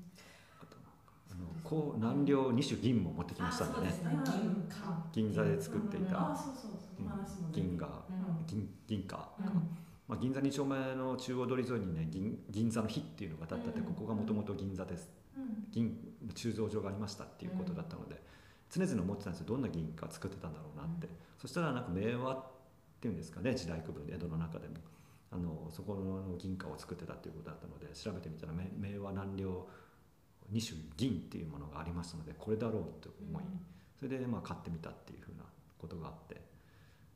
[1.27, 3.99] あの高南陵二種銀も持ってきましたんでね。
[4.23, 5.03] 銀貨。
[5.11, 6.39] 銀座で作っていた。
[7.51, 8.47] 銀河うん。
[8.47, 9.45] 銀銀貨、うん。
[10.07, 13.85] まあ、銀座2丁目の中央通り沿いにね銀銀座の日っていうのが立ってて、うん。
[13.85, 15.09] ここがもともと銀座です。
[15.13, 15.19] うん
[15.71, 15.97] 銀
[16.33, 18.21] 鋳造所がありましたっていうことだったので、
[18.69, 21.07] 常々思ってたんですよどんな銀貨作ってたんだろうなって、
[21.39, 22.43] そしたらなんか明和っ
[23.01, 24.75] ていうんですかね時代区分で江戸の中でも。
[25.31, 29.67] あのそこの銀貨を作ってたっていうことだったので調べてみたら明明和南陵
[30.49, 33.43] 二種銀っていうものがありましたのでこれだろうと思い、
[33.99, 35.43] それでまあ買ってみたっていうふうな
[35.77, 36.41] ことがあって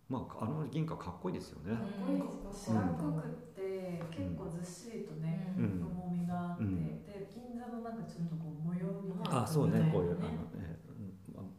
[0.09, 1.75] まああの銀貨かっこいいですよね。
[1.75, 5.81] か、っこいいです四角くって結構ずっしりとね、うん。
[5.81, 9.89] 重みがあって、うんで銀座のなんかちょっとこう模様みたいなあそうねね。
[9.91, 10.83] こういうあの、えー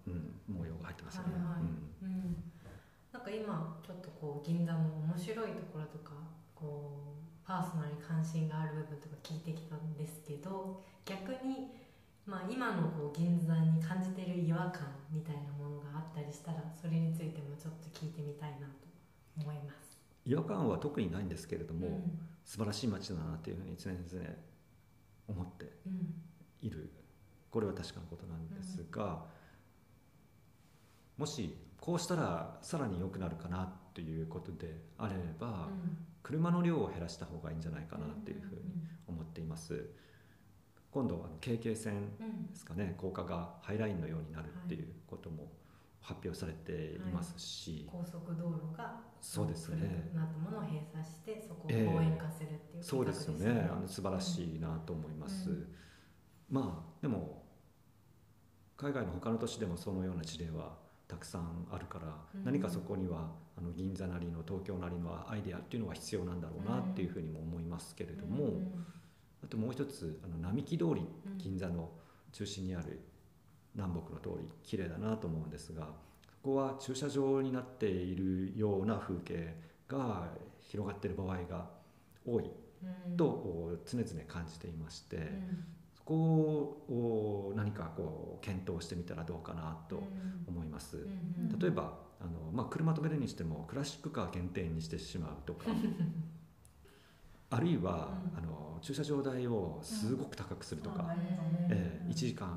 [0.07, 1.35] うんうん、模様が入ってますよね、
[3.13, 6.13] なんか今ちょっとこう銀座の面白いところとか
[6.55, 11.73] こうパーソナルに関心がある部分とか聞いてきたんですけど逆に、
[12.27, 18.73] まあ、今のこう銀座に感じている違和感みたいなものがあったりしたらそれについてもちょっと聞いてみたいなと
[19.41, 19.99] 思います。
[20.25, 22.19] 違和感は特にないんですけれども、うん。
[22.45, 23.99] 素晴らしい街だなっていうふうに常々
[25.29, 26.15] 思ってうん
[26.61, 26.91] いる。
[27.51, 29.27] これは確かなことなんですが、
[31.17, 35.69] もしこうしたらさらに良くなるかなということであれば、
[36.23, 38.63] 車の量を減らした方がいいんじゃないかなっていうふうに
[39.07, 39.91] 思っています
[40.95, 45.51] 今度あの京京線うんですかね高架がハイラインのようになるっていうことも
[46.01, 50.11] 発表されていますし、高速道路がそうですね。
[50.15, 53.69] なったものを閉鎖してそこをええ公園化するっていう計画そうですよね。
[53.73, 55.67] あの素晴らしいなと思います、うん。
[56.49, 57.43] まあでも
[58.77, 60.77] 海外の他の都市でもそのような事例は
[61.09, 62.45] たくさんあるから、うん。
[62.45, 68.85] 何かそこにはあの銀座なりの東京なりのアイデアっていうのが必要なんだろうなっていうふうにも思いますけれども、うん
[69.45, 71.91] あともう一つあの並木通りうん銀座の
[72.33, 73.01] 中心にある
[73.75, 75.91] 南北の通り綺麗だなと思うんですがこ
[76.51, 79.57] こは駐車場になっているような風景
[79.89, 80.29] が
[80.63, 81.71] 広がっている場合が
[82.27, 82.51] 多い
[83.09, 83.17] うん。
[83.17, 85.65] と常々感じていまして、うん。
[85.95, 90.03] そこを何かこう検討してみたらどうかなと
[90.47, 90.99] 思います。
[90.99, 91.59] うん。
[91.59, 95.67] 例えばあの、まあ、車止めるにしてもクラシックカー限定にしてしまうとか
[97.55, 98.39] あるいは、うん。
[98.39, 101.15] あの駐車場代をすごく高くするとか、
[101.69, 102.49] えー1時間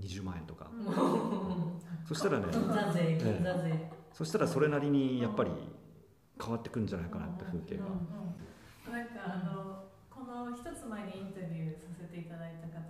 [0.00, 0.84] 20万円とか、うん。
[2.06, 3.90] そしたらね銀座税銀座税。
[4.12, 5.50] そしたらそれなりにやっぱり
[6.40, 7.84] 変わってくるんじゃないかなって風景が。
[8.92, 12.86] なんかあのこの一つ前にインタビューさせていただいた方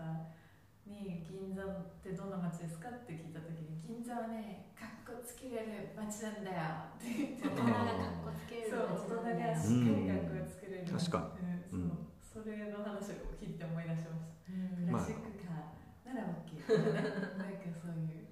[0.86, 1.66] に銀座っ
[2.02, 11.34] てどんな街ですかって聞いた時に銀座はねかっこつけれる街なんだよって言って大て人がかっこつけるそう大人がしっかりかっこつけれる確か
[11.72, 12.06] に、うん
[12.36, 14.36] そうそれの話を聞いて思い出しました。
[14.44, 15.00] クまあ。
[15.00, 16.60] ラシックカーなら OK
[17.40, 18.28] なんかそういう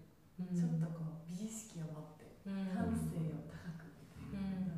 [0.53, 3.89] ちょっとこう美意識を持って感性を高く
[4.21, 4.77] みたいな、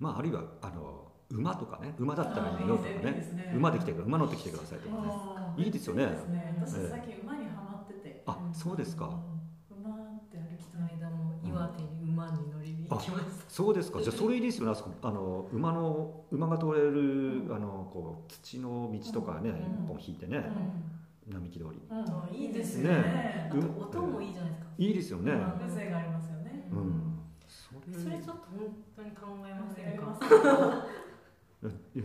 [0.00, 0.87] まあ、あるいはあの
[1.38, 3.52] 馬とかね馬だったらいいよとかねね。
[3.54, 4.96] 馬で来てく馬乗ってきてくださいとか
[5.56, 5.64] ね。
[5.64, 6.06] いいですよね。
[6.06, 6.56] ね。
[6.60, 6.84] 私え。
[6.84, 9.06] え最近馬にはまってて、あそうですか。
[9.06, 9.38] うん
[9.80, 10.98] 馬って歩きたい
[11.48, 14.02] 岩手に馬に乗りに行きましたそうですか。
[14.02, 14.72] じゃあそれいいですよね。
[14.72, 17.54] あそこあの馬の馬が通れる、うん。
[17.54, 19.56] あのこう土の道とかね、うん。
[19.56, 20.44] 一本引いてね、
[21.28, 21.80] 並木通り。
[21.88, 21.98] うん。
[21.98, 23.50] あいいですよね。
[23.50, 24.66] あと音もいいじゃないですか。
[24.78, 26.68] いいですよね、がありますよね。
[26.72, 26.78] うん。
[26.78, 27.14] うん
[27.48, 30.18] それそれちょっと本当に考えませんか？
[31.60, 32.04] いや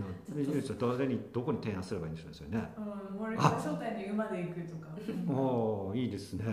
[0.79, 2.73] 誰にどこに提案すればいいんでしょうね。
[2.75, 4.87] うん森川商店に馬で行くとか。
[5.29, 6.45] おおいいですね、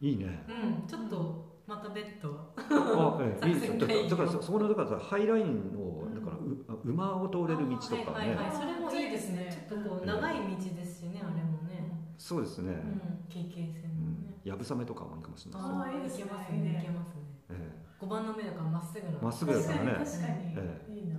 [0.00, 0.44] いいね。
[0.46, 2.28] うんちょっとまた別途。
[2.56, 4.08] あ、ええ、いいですよ。
[4.10, 9.48] だからそそこのだからハイラインをだからう馬を通れる道とかね、はいはいはい、それもいいですね。
[9.50, 10.40] ちょっとこう長い道
[10.74, 14.22] ですしね、あれもね、そうですね、うん、KK 線うん。
[14.22, 15.80] のね、やぶさめとかもいいかもしれないですね。
[15.80, 16.24] あーいいですね。
[16.26, 17.22] けますねいけますね。
[17.50, 19.92] え5番の目だからまっすぐなまっすぐだ確からね。
[19.92, 21.18] 確かに、えいいな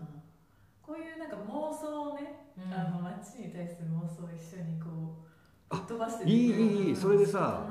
[0.81, 7.67] こういうなんか妄想をね、うんあの街に対する妄想を一緒にこうあぶっ飛ばしていいいいいいそれでさ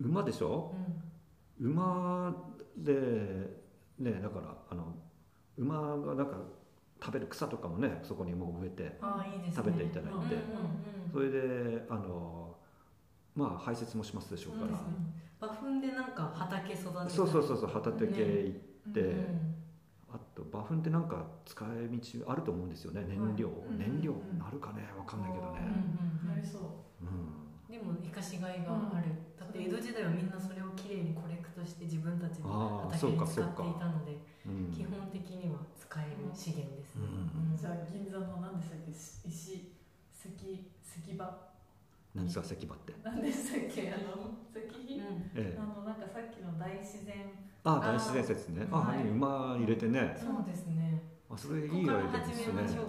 [0.00, 0.74] 馬でしょ？
[1.60, 1.70] うん。
[1.72, 2.34] 馬
[2.76, 2.92] で
[3.98, 4.94] ねだからあの
[5.56, 6.36] 馬がなんか
[7.00, 8.98] 食べる草とかもねそこにもう植えて
[9.54, 10.10] 食べていただいて。
[10.10, 11.12] うんうんうん。
[11.12, 12.54] それであの
[13.34, 18.54] まあ排泄もしますでしょうから、馬糞でなんか畑育てそうそうそうそう畑系行
[18.90, 19.47] って、うん
[20.10, 24.38] あと馬糞ってなんか使い道あると思うんですよね燃料、はいうん燃料うん。
[24.38, 26.34] なるかねわかんないけどうんね、うんうん。
[26.34, 27.04] なりそう。
[27.04, 27.44] うん。
[27.68, 32.48] でも生かしがいがある、だって江戸時代はみんなそれをきれいにコレクトして自分たちの
[32.88, 33.76] ああそ畑に使ってうかそうか。
[33.76, 34.16] いたので
[34.48, 34.72] うん。
[34.72, 36.96] 基本的には使える資源です。
[36.96, 37.56] ね、うん。
[37.56, 38.90] じゃあ銀座の何でしたっけ？
[38.90, 40.40] 石石
[40.80, 41.47] 石場
[42.18, 45.30] 何ですか石馬って、何でしたっけあの石碑、うん。
[45.34, 45.58] ええ。
[45.58, 47.14] あのなんかさっきの大自然。
[47.64, 48.66] あ大自然説ね。
[48.70, 49.08] あ、はい。
[49.08, 50.16] 馬入れてね。
[50.18, 51.02] そうですね。
[51.30, 52.44] あそれいここからいアイデアですね。
[52.44, 52.82] 始めましょ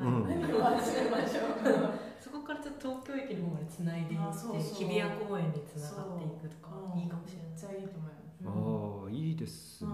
[0.00, 0.22] うん。
[0.24, 0.38] はい。
[0.40, 4.60] 何を始めましょうそこからちょっと東京駅の方までつないでいってあそうそう。
[4.60, 6.96] 日比谷公園につながっていくとかう。
[6.96, 7.52] んいいかもしれない。
[7.52, 8.40] めっちゃいいと思います。
[8.44, 9.90] うんああいいですね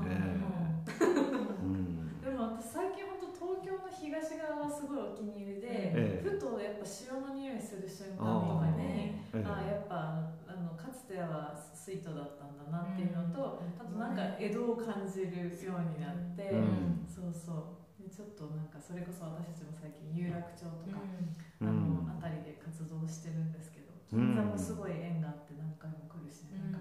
[1.62, 13.74] うんうん、でも私最近本当東京の東側がすごいお気に入りで、ええふとやっぱ塩の匂いする瞬間とかああやっぱあのかつてはスイートだったんだなっていうのと、うん。
[13.74, 17.07] あとなんか江戸を感じるようになって、うん。
[17.11, 18.03] そうそう。
[18.03, 21.03] でちょっとなんかそれこそ私たちも最近有楽町とか、
[21.61, 21.68] うん。
[21.68, 26.80] あの辺りで活動してるんですけど銀座もすごい縁があって何回も来るしね、なんか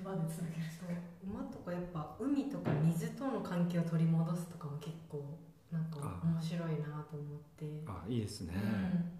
[0.00, 0.92] 馬でつなげるそう。
[1.24, 5.38] 馬とかやっぱ海とか水との関係を取り戻すとかも結構
[5.76, 8.54] なんか面白いなと思って、あいいですね、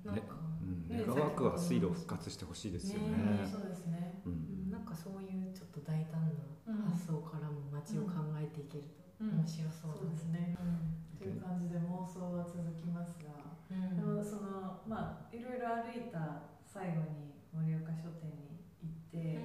[0.04, 3.44] うん、なんか、うん、ね願わくは水路復活してほしいですよね。
[3.44, 4.22] ねそうですね。
[4.24, 4.70] うん。
[4.70, 6.24] なんかそういうちょっと大胆
[6.64, 9.40] な発想からも街を考えていけるとうん。
[9.40, 10.56] 面白そうですね。
[10.56, 11.20] うん。
[11.20, 13.96] という感じで妄想は続きますが、うん。
[13.96, 19.44] でもそのまあいろいろ歩いた最後に盛岡書店に行って、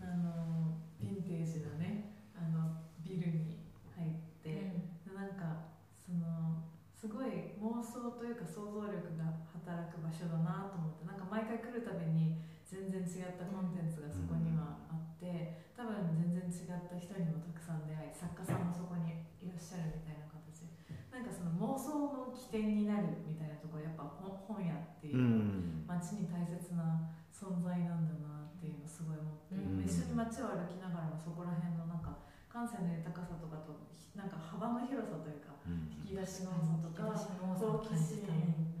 [0.00, 3.58] あのヴィンテージなねあのビルに
[3.94, 4.74] 入って、
[5.14, 5.70] なんか
[6.04, 6.64] その
[7.04, 20.64] すごい妄想というか想像力が働く場所だなと思ってなんか毎回来るたびに全然違ったコンテンツがそこにはあって多分全然違った人にもたくさん出会い作家さんもそこにいらっしゃるみたいな形
[21.12, 25.84] なんかその妄想の起点になるみたいなところやっぱ本本屋っていうう、ん。
[25.84, 29.84] 街に大切な存在なんだなっていうのをすごい思って、うん。
[29.84, 32.16] 一緒に街を歩きながらもそこら辺のなんか
[32.48, 37.08] 感性の豊かさとかとひなんか幅の広さというかうん引き出しの多さとか
[37.56, 38.28] 好奇心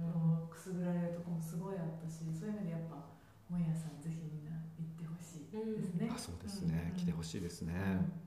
[0.04, 3.08] をくすぐられるところもすごいあったしそういう意味でやっぱ
[3.48, 6.10] 本屋さんぜひみんな行ってほしいですね。
[6.12, 6.96] あそうですね、うん。
[6.96, 7.72] 来てほしいですね、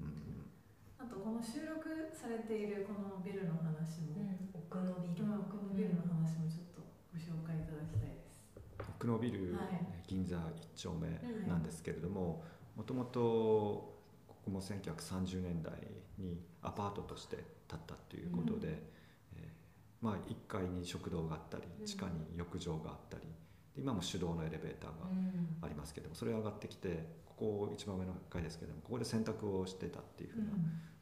[0.02, 0.46] うん。
[0.98, 5.22] あとこの収録されているこのビルの話も、奥のビル。
[5.22, 6.82] 今このビルの話もちょっと
[7.14, 8.42] ご紹介いただきたいです。
[8.82, 9.86] 奥のビル、はい。
[10.08, 11.48] 銀座一丁目うん。
[11.48, 12.44] なんですけれども
[12.76, 15.74] もともとここも1930年代
[16.18, 18.82] にアパートとして建ったということで、
[19.36, 21.86] えーまあ、1階に食堂があったりうん。
[21.86, 23.24] 地下に浴場があったり
[23.76, 25.08] で今も手動のエレベーターが
[25.62, 30.46] ありますけどもそれ上がってきてここ一番上の階ですけれどもここで洗濯をしてたっていうふうな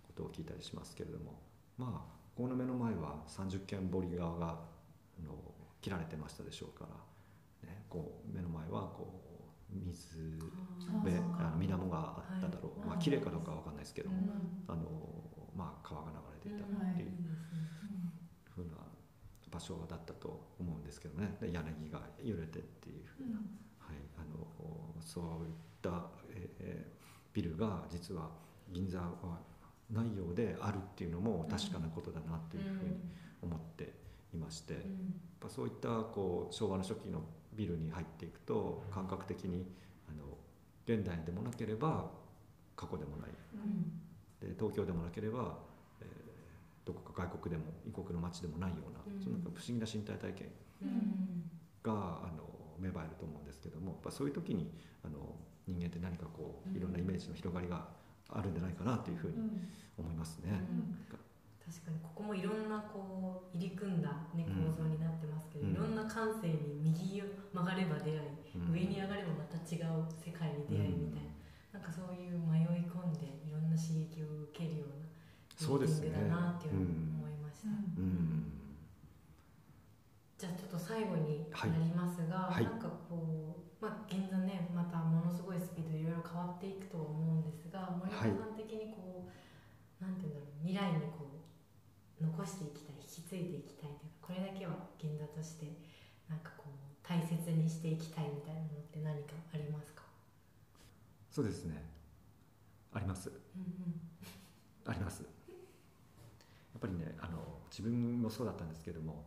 [0.04, 1.40] ことを聞いたりしますけれども
[1.78, 5.34] まあここの目の前は30軒堀川があの
[5.82, 6.86] 切られてましたでしょうか
[7.64, 9.26] ら、ね、こう目の前はこう
[9.86, 10.40] 水
[10.82, 14.84] 辺あの水面があっただろう、はいまあ綺麗かどうかは分かんないですけども、うんあの
[15.56, 17.12] まあ、川が流れていたうんっていう
[18.54, 18.72] ふうな
[19.52, 20.84] 場所だったと思うん。
[20.84, 23.38] ですけどねで柳が揺れてっていうふうな、
[23.80, 24.48] はい、あの
[25.02, 26.96] そういった、えー
[27.36, 28.30] ビルが実は
[28.72, 29.42] 銀座は
[29.92, 32.96] ないようであるっていうのも確かなことだなっていうふうに
[33.42, 33.94] 思って
[34.34, 34.82] いまして、やっ
[35.42, 37.22] ぱそういったこう昭和の初期の
[37.54, 39.68] ビルに入っていくと感覚的に
[40.10, 40.38] あの
[40.88, 42.10] 現代でもなければ
[42.78, 43.30] 過去でもない。
[43.54, 44.48] うん。
[44.48, 45.75] で東京でもなければ、えー
[46.86, 49.22] どこか外国でも異国の街でもないような、うん。
[49.22, 50.52] そのなんか不思議な身体体験
[50.84, 51.50] うん。
[51.84, 52.46] があの
[52.80, 54.72] 芽生えると思うんですけどもやっぱそういう時に
[55.04, 55.36] あの
[55.68, 57.88] 人間って何かこういろんなイメージの広がりが
[58.30, 59.38] あるんじゃないかなというふうに
[59.98, 60.54] 思いますね。
[60.54, 60.98] うん。
[61.66, 65.74] 確かにここもいろんなこう入り組んだ、ね、うん構造になってますけど、うん。
[65.74, 68.22] いろんな感性に右を曲がれば出会い、
[68.54, 68.74] うん。
[68.74, 71.26] 上に上がればまた違う世界に出会いみたい
[71.74, 75.05] な、なんかそういう迷い込んでいろんな刺激を受けるような
[75.56, 76.12] そうですね。
[76.12, 76.84] だなっていうのを
[77.24, 78.52] 思いました、うん。
[80.38, 82.64] じゃあちょっと最後になりますが、はい。
[82.66, 91.40] はいなんかこう、まあ、銀座ねまたものすごいスピードでいろいろ変わっていくとは思うんですが森岡さん的にこう、なんていうんだろう未来にこ
[92.20, 95.72] う残していきたい引き継いでいきたいというかこれだけは銀座として
[96.28, 96.76] なんかこう
[97.08, 100.04] 大切にしていきたいみたいなものって何かありますか、
[101.32, 101.84] そうですね。
[102.92, 103.30] あります。
[103.30, 104.06] うん
[104.88, 105.24] あります。
[105.24, 105.28] や
[106.78, 109.26] っぱりねあの自分もそうだったんですけども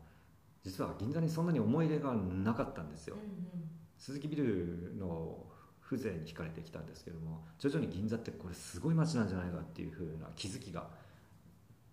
[0.64, 3.16] 実は銀座にそんなに思い入れがなかったんですよ。
[3.16, 5.44] うん鈴木ビルの
[5.80, 10.88] 風情に惹かれてきたんですけども徐々に銀座ってこれすごい街なんじゃないかっていう風な気づきが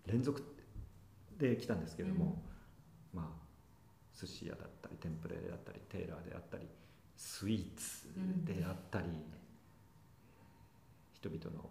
[0.06, 0.40] 連続
[1.36, 2.40] で来たんですけども、
[3.12, 3.46] まあ
[4.18, 6.68] 寿司屋だったりテンプレであったりテーラーであったり
[7.16, 8.06] スイーツ
[8.44, 9.08] であったり、
[11.12, 11.68] 人々の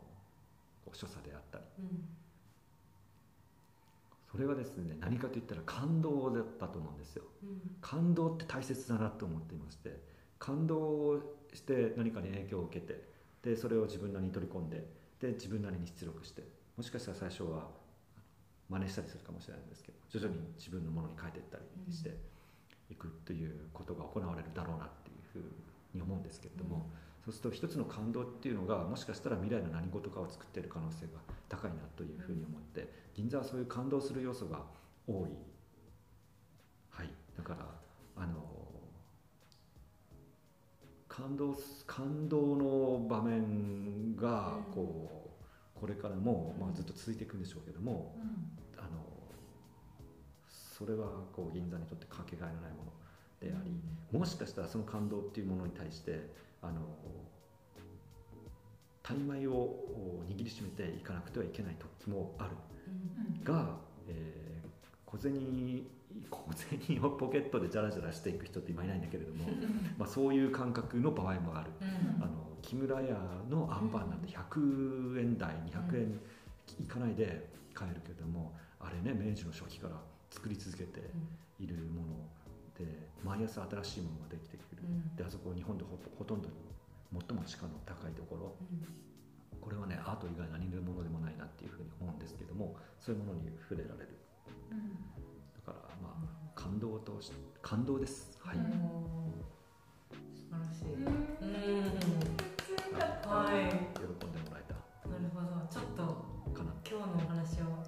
[0.91, 1.63] 所作であったり。
[1.79, 2.24] うん
[4.35, 7.23] それはですね何かといったら感動だったと思うんですよ。
[7.43, 7.61] うん。
[7.79, 9.97] 感動って大切だなと思っていまして
[10.39, 11.19] 感動
[11.53, 13.01] して何かに影響を受けて
[13.41, 14.85] でそれを自分なりに取り込んで
[15.21, 16.43] で自分なりに出力して
[16.75, 17.69] もしかしたら最初は
[18.69, 22.17] 真似したりするかもしれないんですけど徐々に自分のものに変えていったりして
[22.89, 25.41] いくということが行われるだろうなっていうふう
[25.93, 26.89] に思うんですけれども、
[27.25, 31.13] そうすると一つの感動っていうのがもしかしたら未来の何事かを作っている可能性が
[31.49, 34.61] 高いなというふうに思って銀座はそういう感動する要素が
[35.07, 35.31] 多い。
[36.91, 37.09] はい。
[37.35, 37.65] だから
[38.15, 38.43] あの
[41.07, 45.31] 感動す感動の場面がうんこ
[45.75, 48.15] うこれからも、まあ、うんずっと続いていくんでしょうけども
[48.77, 49.03] あの
[50.47, 52.91] それはこう銀座にとってかけがえのないもの
[53.49, 53.71] であり、
[54.17, 56.29] もしかしたらその感動っていうものに対して
[56.61, 56.81] あの
[59.03, 62.49] 大枚をお握りしめていかなくてはいけない時もある。
[62.87, 63.43] うん。
[63.43, 63.77] が、
[64.07, 64.45] えー
[65.05, 65.85] 小銭
[66.29, 69.45] 小銭をポケットでジャラジャラしていく人って今いないんだけれども、
[69.97, 71.71] まあ、そういう感覚の場合もある。
[71.81, 72.23] うん。
[72.23, 73.15] あの木村屋
[73.49, 76.19] のあんパンなんて100円台200円
[76.79, 81.11] いかないで買えるけれどもあれね明治の初期から作り続けて
[81.59, 82.27] いるもの
[82.77, 82.85] で
[83.23, 84.83] 毎朝新しいものができてくる。
[84.83, 85.15] うん。
[85.15, 86.49] であそこ日本でほほとんど
[87.11, 88.55] 最も地価の高いところ。
[89.61, 94.19] これはねアート以外何のものでもないなっていうふうに思うんですけどもそういうものに触れられる。
[95.65, 96.21] だからまあ
[96.53, 97.31] 感動とし
[97.63, 98.37] 感動です。
[98.43, 98.63] はい、うん。
[100.37, 100.93] 素晴らしい。
[100.93, 101.09] うん。
[103.25, 103.73] はい。
[103.97, 104.75] 喜んでもらえた。
[105.09, 105.65] なるほど。
[105.67, 106.03] ちょっと
[106.53, 106.71] かな。
[106.87, 107.81] 今日のお話を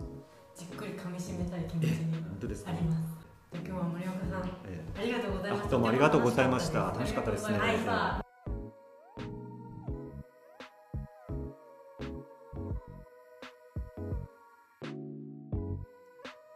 [0.55, 2.71] じっくり噛み締めたい気持ちに本当ですか？
[2.71, 3.01] あります。
[3.13, 3.16] で
[3.53, 5.67] 今日は森岡さんえありがとうございました。
[5.67, 6.79] あどうもありがとうございました。
[6.87, 7.89] 楽しかったです楽しかったですね。
[7.89, 8.27] はい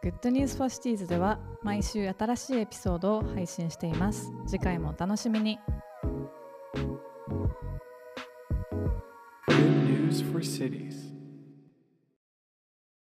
[0.02, 4.32] Good News for Cities では毎週新しいエピソードを配信しています。
[4.48, 5.60] 次回もお楽しみに。
[9.48, 11.11] Good news for cities.